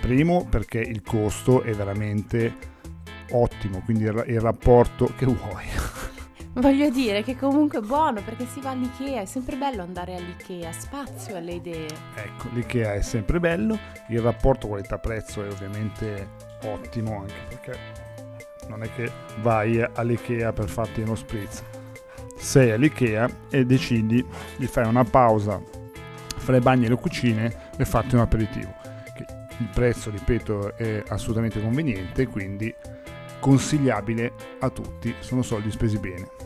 Primo 0.00 0.46
perché 0.48 0.78
il 0.78 1.02
costo 1.02 1.62
è 1.62 1.72
veramente 1.72 2.54
ottimo, 3.30 3.80
quindi 3.84 4.04
il, 4.04 4.24
il 4.28 4.40
rapporto 4.40 5.12
che 5.16 5.26
vuoi. 5.26 5.64
Voglio 6.54 6.90
dire 6.90 7.22
che 7.22 7.36
comunque 7.36 7.78
è 7.78 7.82
buono 7.82 8.20
perché 8.22 8.44
si 8.46 8.60
va 8.60 8.70
all'Ikea, 8.70 9.20
è 9.20 9.24
sempre 9.26 9.56
bello 9.56 9.82
andare 9.82 10.16
all'Ikea, 10.16 10.72
spazio 10.72 11.36
alle 11.36 11.52
idee. 11.52 11.88
Ecco, 12.16 12.48
l'Ikea 12.52 12.94
è 12.94 13.00
sempre 13.00 13.38
bello, 13.38 13.78
il 14.08 14.20
rapporto 14.20 14.66
qualità-prezzo 14.66 15.44
è 15.44 15.48
ovviamente 15.48 16.30
ottimo 16.64 17.20
anche 17.20 17.34
perché 17.48 17.78
non 18.68 18.82
è 18.82 18.92
che 18.92 19.10
vai 19.40 19.80
all'Ikea 19.80 20.52
per 20.52 20.68
farti 20.68 21.00
uno 21.00 21.14
spritz. 21.14 21.62
Sei 22.36 22.72
all'Ikea 22.72 23.28
e 23.50 23.64
decidi 23.64 24.24
di 24.56 24.66
fare 24.66 24.88
una 24.88 25.04
pausa 25.04 25.62
fra 26.36 26.56
i 26.56 26.60
bagni 26.60 26.86
e 26.86 26.88
le 26.88 26.96
cucine 26.96 27.70
e 27.76 27.84
fate 27.84 28.16
un 28.16 28.22
aperitivo. 28.22 28.74
Il 29.58 29.68
prezzo, 29.72 30.10
ripeto, 30.10 30.76
è 30.76 31.02
assolutamente 31.08 31.60
conveniente, 31.60 32.26
quindi 32.26 32.72
consigliabile 33.40 34.32
a 34.60 34.70
tutti, 34.70 35.14
sono 35.20 35.42
soldi 35.42 35.70
spesi 35.70 35.98
bene. 35.98 36.37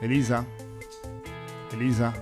Elisa? 0.00 0.44
Elisa? 1.72 2.12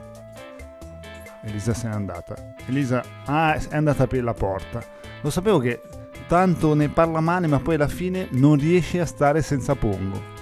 Elisa 1.43 1.75
se 1.75 1.89
n'è 1.89 1.95
andata. 1.95 2.55
Elisa 2.67 3.03
ah, 3.25 3.55
è 3.55 3.75
andata 3.75 4.07
per 4.07 4.23
la 4.23 4.35
porta. 4.35 4.81
Lo 5.23 5.31
sapevo 5.31 5.59
che 5.59 5.81
tanto 6.29 6.75
ne 6.75 6.89
parla 6.89 7.21
male, 7.21 7.49
ma 7.49 7.59
poi 7.59 7.75
alla 7.75 7.89
fine 7.89 8.29
non 8.33 8.57
riesce 8.57 9.01
a 9.01 9.07
stare 9.07 9.43
senza 9.43 9.75
Pongo. 9.75 10.33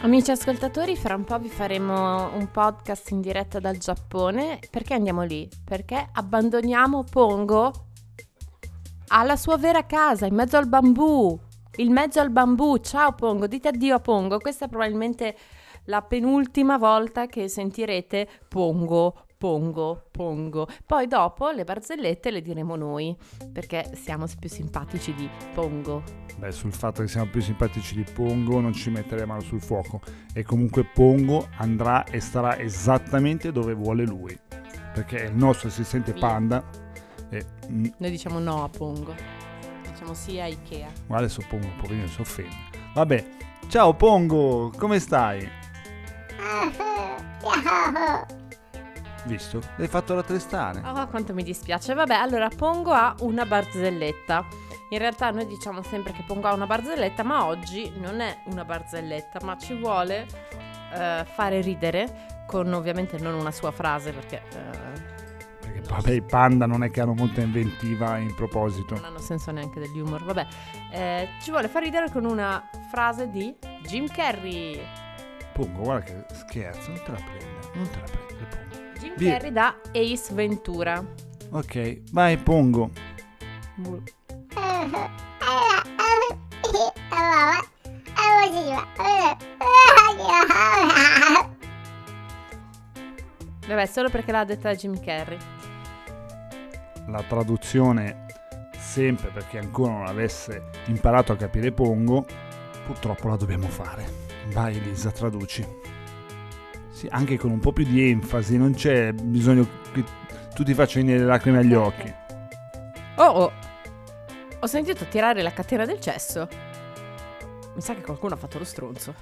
Amici 0.00 0.30
ascoltatori, 0.30 0.96
fra 0.96 1.14
un 1.14 1.24
po' 1.24 1.38
vi 1.38 1.50
faremo 1.50 2.34
un 2.34 2.50
podcast 2.50 3.10
in 3.10 3.20
diretta 3.20 3.60
dal 3.60 3.76
Giappone. 3.76 4.58
Perché 4.70 4.94
andiamo 4.94 5.22
lì? 5.22 5.46
Perché 5.62 6.08
abbandoniamo 6.12 7.04
Pongo 7.04 7.72
alla 9.08 9.36
sua 9.36 9.58
vera 9.58 9.84
casa, 9.84 10.24
in 10.24 10.34
mezzo 10.34 10.56
al 10.56 10.66
bambù. 10.66 11.38
Il 11.76 11.90
mezzo 11.90 12.20
al 12.20 12.30
bambù. 12.30 12.78
Ciao 12.78 13.12
Pongo, 13.12 13.46
dite 13.46 13.68
addio 13.68 13.96
a 13.96 14.00
Pongo. 14.00 14.38
Questa 14.38 14.64
è 14.64 14.68
probabilmente 14.68 15.36
la 15.90 16.02
penultima 16.02 16.78
volta 16.78 17.26
che 17.26 17.48
sentirete 17.48 18.28
Pongo, 18.48 19.26
Pongo, 19.36 20.04
Pongo. 20.12 20.68
Poi 20.86 21.08
dopo 21.08 21.50
le 21.50 21.64
barzellette 21.64 22.30
le 22.30 22.40
diremo 22.42 22.76
noi, 22.76 23.14
perché 23.52 23.90
siamo 23.94 24.26
più 24.38 24.48
simpatici 24.48 25.12
di 25.14 25.28
Pongo. 25.52 26.02
Beh, 26.38 26.52
sul 26.52 26.72
fatto 26.72 27.02
che 27.02 27.08
siamo 27.08 27.28
più 27.28 27.40
simpatici 27.40 27.96
di 27.96 28.04
Pongo 28.04 28.60
non 28.60 28.72
ci 28.72 28.88
metterei 28.90 29.26
mano 29.26 29.40
sul 29.40 29.60
fuoco. 29.60 30.00
E 30.32 30.44
comunque 30.44 30.84
Pongo 30.84 31.48
andrà 31.56 32.04
e 32.04 32.20
starà 32.20 32.56
esattamente 32.58 33.50
dove 33.50 33.74
vuole 33.74 34.04
lui. 34.04 34.38
Perché 34.94 35.24
è 35.24 35.26
il 35.26 35.34
nostro 35.34 35.68
assistente 35.68 36.12
panda. 36.12 36.62
E, 37.30 37.44
Noi 37.68 38.10
diciamo 38.10 38.38
no 38.38 38.62
a 38.62 38.68
Pongo. 38.68 39.14
Diciamo 39.90 40.14
sì 40.14 40.38
a 40.38 40.46
Ikea. 40.46 40.88
guarda 41.06 41.24
adesso 41.24 41.44
Pongo, 41.48 41.66
poverino, 41.80 42.06
si 42.06 42.20
offende. 42.20 42.54
Vabbè, 42.94 43.26
ciao 43.68 43.94
Pongo, 43.94 44.70
come 44.76 44.98
stai? 45.00 45.58
Visto? 49.24 49.60
L'hai 49.76 49.88
fatto 49.88 50.14
rattristare. 50.14 50.82
Oh, 50.84 51.06
quanto 51.08 51.34
mi 51.34 51.42
dispiace. 51.42 51.94
Vabbè, 51.94 52.14
allora 52.14 52.48
Pongo 52.48 52.92
ha 52.92 53.14
una 53.20 53.44
barzelletta. 53.44 54.46
In 54.90 54.98
realtà 54.98 55.30
noi 55.30 55.46
diciamo 55.46 55.82
sempre 55.82 56.12
che 56.12 56.24
Pongo 56.26 56.48
ha 56.48 56.54
una 56.54 56.66
barzelletta, 56.66 57.22
ma 57.22 57.46
oggi 57.46 57.92
non 57.96 58.20
è 58.20 58.42
una 58.46 58.64
barzelletta, 58.64 59.38
ma 59.44 59.56
ci 59.56 59.74
vuole 59.74 60.26
eh, 60.94 61.24
fare 61.24 61.60
ridere 61.60 62.44
con 62.46 62.72
ovviamente 62.72 63.18
non 63.18 63.34
una 63.34 63.52
sua 63.52 63.70
frase 63.70 64.10
perché 64.12 64.42
eh, 64.52 65.18
Perché 65.60 65.80
vabbè, 65.88 66.10
i 66.10 66.22
panda 66.22 66.66
non 66.66 66.82
è 66.82 66.90
che 66.90 67.00
hanno 67.00 67.14
molta 67.14 67.40
inventiva 67.40 68.16
in 68.18 68.34
proposito. 68.34 68.94
non 68.96 69.04
hanno 69.04 69.18
senso 69.20 69.52
neanche 69.52 69.78
degli 69.78 70.00
humor. 70.00 70.24
Vabbè, 70.24 70.46
eh, 70.92 71.28
ci 71.42 71.50
vuole 71.50 71.68
far 71.68 71.82
ridere 71.84 72.10
con 72.10 72.24
una 72.24 72.68
frase 72.90 73.28
di 73.30 73.54
Jim 73.82 74.08
Carrey. 74.08 74.80
Pongo, 75.60 75.82
guarda 75.82 76.04
che 76.04 76.24
scherzo, 76.32 76.90
non 76.90 77.02
te 77.04 77.10
la 77.10 77.18
prende, 77.18 77.68
non 77.74 77.90
te 77.90 77.98
la 77.98 78.06
prende 78.06 78.44
Pongo. 78.44 78.98
Jim 78.98 79.14
Via. 79.16 79.32
Carrey 79.32 79.52
da 79.52 79.76
Ace 79.92 80.32
Ventura. 80.32 81.04
Ok, 81.50 82.00
vai 82.12 82.38
Pongo. 82.38 82.90
Vabbè, 93.66 93.86
solo 93.86 94.08
perché 94.08 94.32
l'ha 94.32 94.44
detta 94.44 94.74
Jim 94.74 94.98
Carrey. 94.98 95.38
La 97.08 97.22
traduzione, 97.24 98.26
sempre 98.78 99.28
perché 99.28 99.58
ancora 99.58 99.92
non 99.92 100.06
avesse 100.06 100.70
imparato 100.86 101.32
a 101.32 101.36
capire 101.36 101.70
Pongo, 101.70 102.24
purtroppo 102.86 103.28
la 103.28 103.36
dobbiamo 103.36 103.68
fare. 103.68 104.29
Vai 104.48 104.76
Elisa, 104.76 105.10
traduci. 105.10 105.66
Sì, 106.90 107.06
anche 107.10 107.38
con 107.38 107.50
un 107.50 107.60
po' 107.60 107.72
più 107.72 107.84
di 107.84 108.10
enfasi, 108.10 108.58
non 108.58 108.74
c'è 108.74 109.12
bisogno 109.12 109.66
che 109.92 110.04
tu 110.54 110.64
ti 110.64 110.74
faccia 110.74 110.98
venire 110.98 111.18
le 111.18 111.24
lacrime 111.24 111.58
agli 111.58 111.74
occhi. 111.74 112.12
Oh, 113.16 113.24
oh. 113.24 113.52
Ho 114.60 114.66
sentito 114.66 115.06
tirare 115.06 115.40
la 115.42 115.52
catena 115.52 115.84
del 115.84 116.00
cesso. 116.00 116.48
Mi 117.74 117.80
sa 117.80 117.94
che 117.94 118.02
qualcuno 118.02 118.34
ha 118.34 118.36
fatto 118.36 118.58
lo 118.58 118.64
stronzo. 118.64 119.14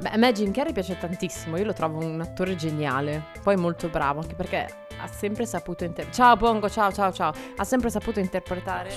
Beh, 0.00 0.10
a 0.10 0.16
me 0.16 0.32
Jim 0.32 0.52
Carrey 0.52 0.72
piace 0.72 0.96
tantissimo, 0.96 1.56
io 1.56 1.64
lo 1.64 1.72
trovo 1.72 2.04
un 2.04 2.20
attore 2.20 2.54
geniale, 2.54 3.24
poi 3.42 3.56
molto 3.56 3.88
bravo, 3.88 4.20
anche 4.20 4.34
perché 4.34 4.86
ha 5.00 5.06
sempre 5.06 5.46
saputo 5.46 5.84
interpretare... 5.84 6.14
Ciao 6.14 6.36
Pongo, 6.36 6.68
ciao, 6.68 6.92
ciao, 6.92 7.12
ciao. 7.12 7.32
Ha 7.56 7.64
sempre 7.64 7.90
saputo 7.90 8.20
interpretare... 8.20 8.90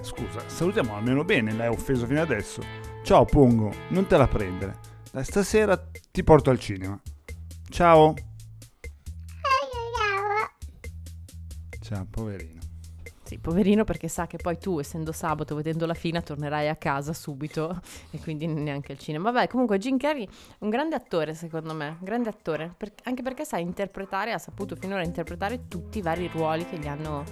Scusa, 0.00 0.40
salutiamo 0.46 0.96
almeno 0.96 1.24
bene, 1.24 1.52
l'hai 1.52 1.68
offeso 1.68 2.06
fino 2.06 2.20
adesso. 2.20 2.62
Ciao 3.02 3.24
Pongo, 3.24 3.72
non 3.88 4.06
te 4.06 4.16
la 4.16 4.26
prendere. 4.26 4.76
Dai, 5.10 5.24
stasera 5.24 5.76
ti 6.10 6.22
porto 6.22 6.50
al 6.50 6.58
cinema. 6.58 7.00
Ciao. 7.68 8.14
Ciao, 11.80 12.06
poverino. 12.10 12.57
Sì, 13.28 13.36
poverino 13.36 13.84
perché 13.84 14.08
sa 14.08 14.26
che 14.26 14.38
poi 14.38 14.56
tu, 14.56 14.78
essendo 14.78 15.12
sabato, 15.12 15.54
vedendo 15.54 15.84
la 15.84 15.92
fine, 15.92 16.22
tornerai 16.22 16.66
a 16.66 16.76
casa 16.76 17.12
subito 17.12 17.78
e 18.10 18.18
quindi 18.20 18.46
neanche 18.46 18.92
al 18.92 18.98
cinema. 18.98 19.30
Vabbè, 19.30 19.48
comunque 19.48 19.76
Jim 19.76 19.98
Carrey 19.98 20.24
è 20.24 20.30
un 20.60 20.70
grande 20.70 20.94
attore, 20.94 21.34
secondo 21.34 21.74
me, 21.74 21.88
un 21.88 21.96
grande 22.00 22.30
attore, 22.30 22.72
per- 22.74 22.94
anche 23.02 23.20
perché 23.20 23.44
sa 23.44 23.58
interpretare, 23.58 24.32
ha 24.32 24.38
saputo 24.38 24.76
finora 24.76 25.04
interpretare 25.04 25.68
tutti 25.68 25.98
i 25.98 26.00
vari 26.00 26.26
ruoli 26.32 26.64
che 26.64 26.78
gli 26.78 26.86
hanno 26.86 27.22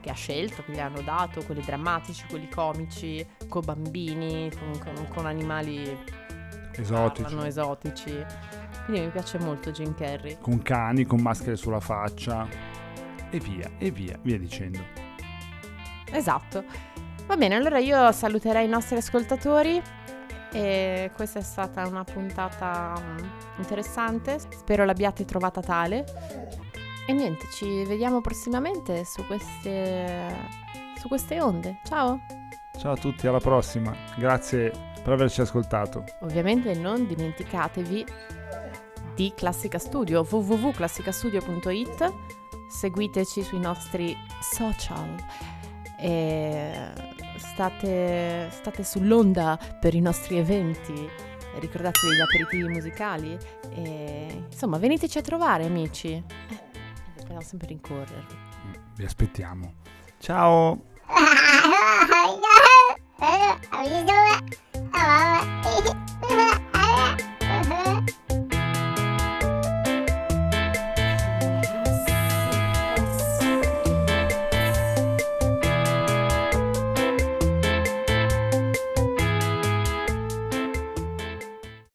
che 0.00 0.10
ha 0.10 0.14
scelto, 0.14 0.62
che 0.62 0.70
gli 0.74 0.78
hanno 0.78 1.00
dato, 1.00 1.42
quelli 1.42 1.60
drammatici, 1.60 2.24
quelli 2.28 2.48
comici, 2.48 3.26
con 3.48 3.64
bambini, 3.64 4.48
con, 4.56 4.78
con- 4.78 5.08
con 5.08 5.26
animali 5.26 5.98
Esotici. 6.72 7.22
parlano 7.22 7.46
esotici. 7.46 8.24
Quindi 8.84 9.06
mi 9.06 9.10
piace 9.10 9.40
molto 9.40 9.72
Jim 9.72 9.92
Carrey. 9.96 10.38
Con 10.40 10.62
cani, 10.62 11.04
con 11.04 11.20
maschere 11.20 11.56
sulla 11.56 11.80
faccia. 11.80 12.46
E 13.28 13.38
via, 13.40 13.68
e 13.78 13.90
via, 13.90 14.16
via 14.22 14.38
dicendo. 14.38 15.01
Esatto. 16.12 16.64
Va 17.26 17.36
bene, 17.36 17.54
allora 17.54 17.78
io 17.78 18.12
saluterei 18.12 18.66
i 18.66 18.68
nostri 18.68 18.96
ascoltatori. 18.96 19.82
E 20.52 21.10
questa 21.14 21.38
è 21.38 21.42
stata 21.42 21.86
una 21.86 22.04
puntata 22.04 22.92
mm, 22.98 23.18
interessante. 23.56 24.38
Spero 24.38 24.84
l'abbiate 24.84 25.24
trovata 25.24 25.62
tale. 25.62 26.04
E 27.06 27.12
niente, 27.12 27.46
ci 27.52 27.84
vediamo 27.84 28.20
prossimamente 28.20 29.04
su 29.04 29.26
queste, 29.26 30.48
su 31.00 31.08
queste 31.08 31.40
onde. 31.40 31.80
Ciao! 31.84 32.20
Ciao 32.78 32.92
a 32.92 32.96
tutti, 32.96 33.26
alla 33.26 33.40
prossima. 33.40 33.94
Grazie 34.16 34.70
per 35.02 35.14
averci 35.14 35.40
ascoltato. 35.40 36.04
Ovviamente 36.20 36.74
non 36.74 37.06
dimenticatevi 37.06 38.06
di 39.14 39.32
Classica 39.34 39.78
Studio, 39.78 40.26
www.classicastudio.it. 40.28 42.12
Seguiteci 42.68 43.42
sui 43.42 43.58
nostri 43.58 44.16
social 44.40 45.16
state, 47.36 48.48
state 48.50 48.84
sull'onda 48.84 49.58
per 49.80 49.94
i 49.94 50.00
nostri 50.00 50.38
eventi, 50.38 51.08
ricordatevi 51.58 52.14
gli 52.14 52.20
aperitivi 52.20 52.68
musicali 52.68 53.36
e 53.74 54.44
insomma 54.50 54.78
veniteci 54.78 55.18
a 55.18 55.22
trovare 55.22 55.64
amici. 55.64 56.12
Eh, 56.12 56.24
dobbiamo 57.16 57.40
sempre 57.42 57.68
rincorrervi. 57.68 58.34
Mm, 58.66 58.72
vi 58.96 59.04
aspettiamo. 59.04 59.74
Ciao! 60.18 60.90
Oh, 63.24 63.62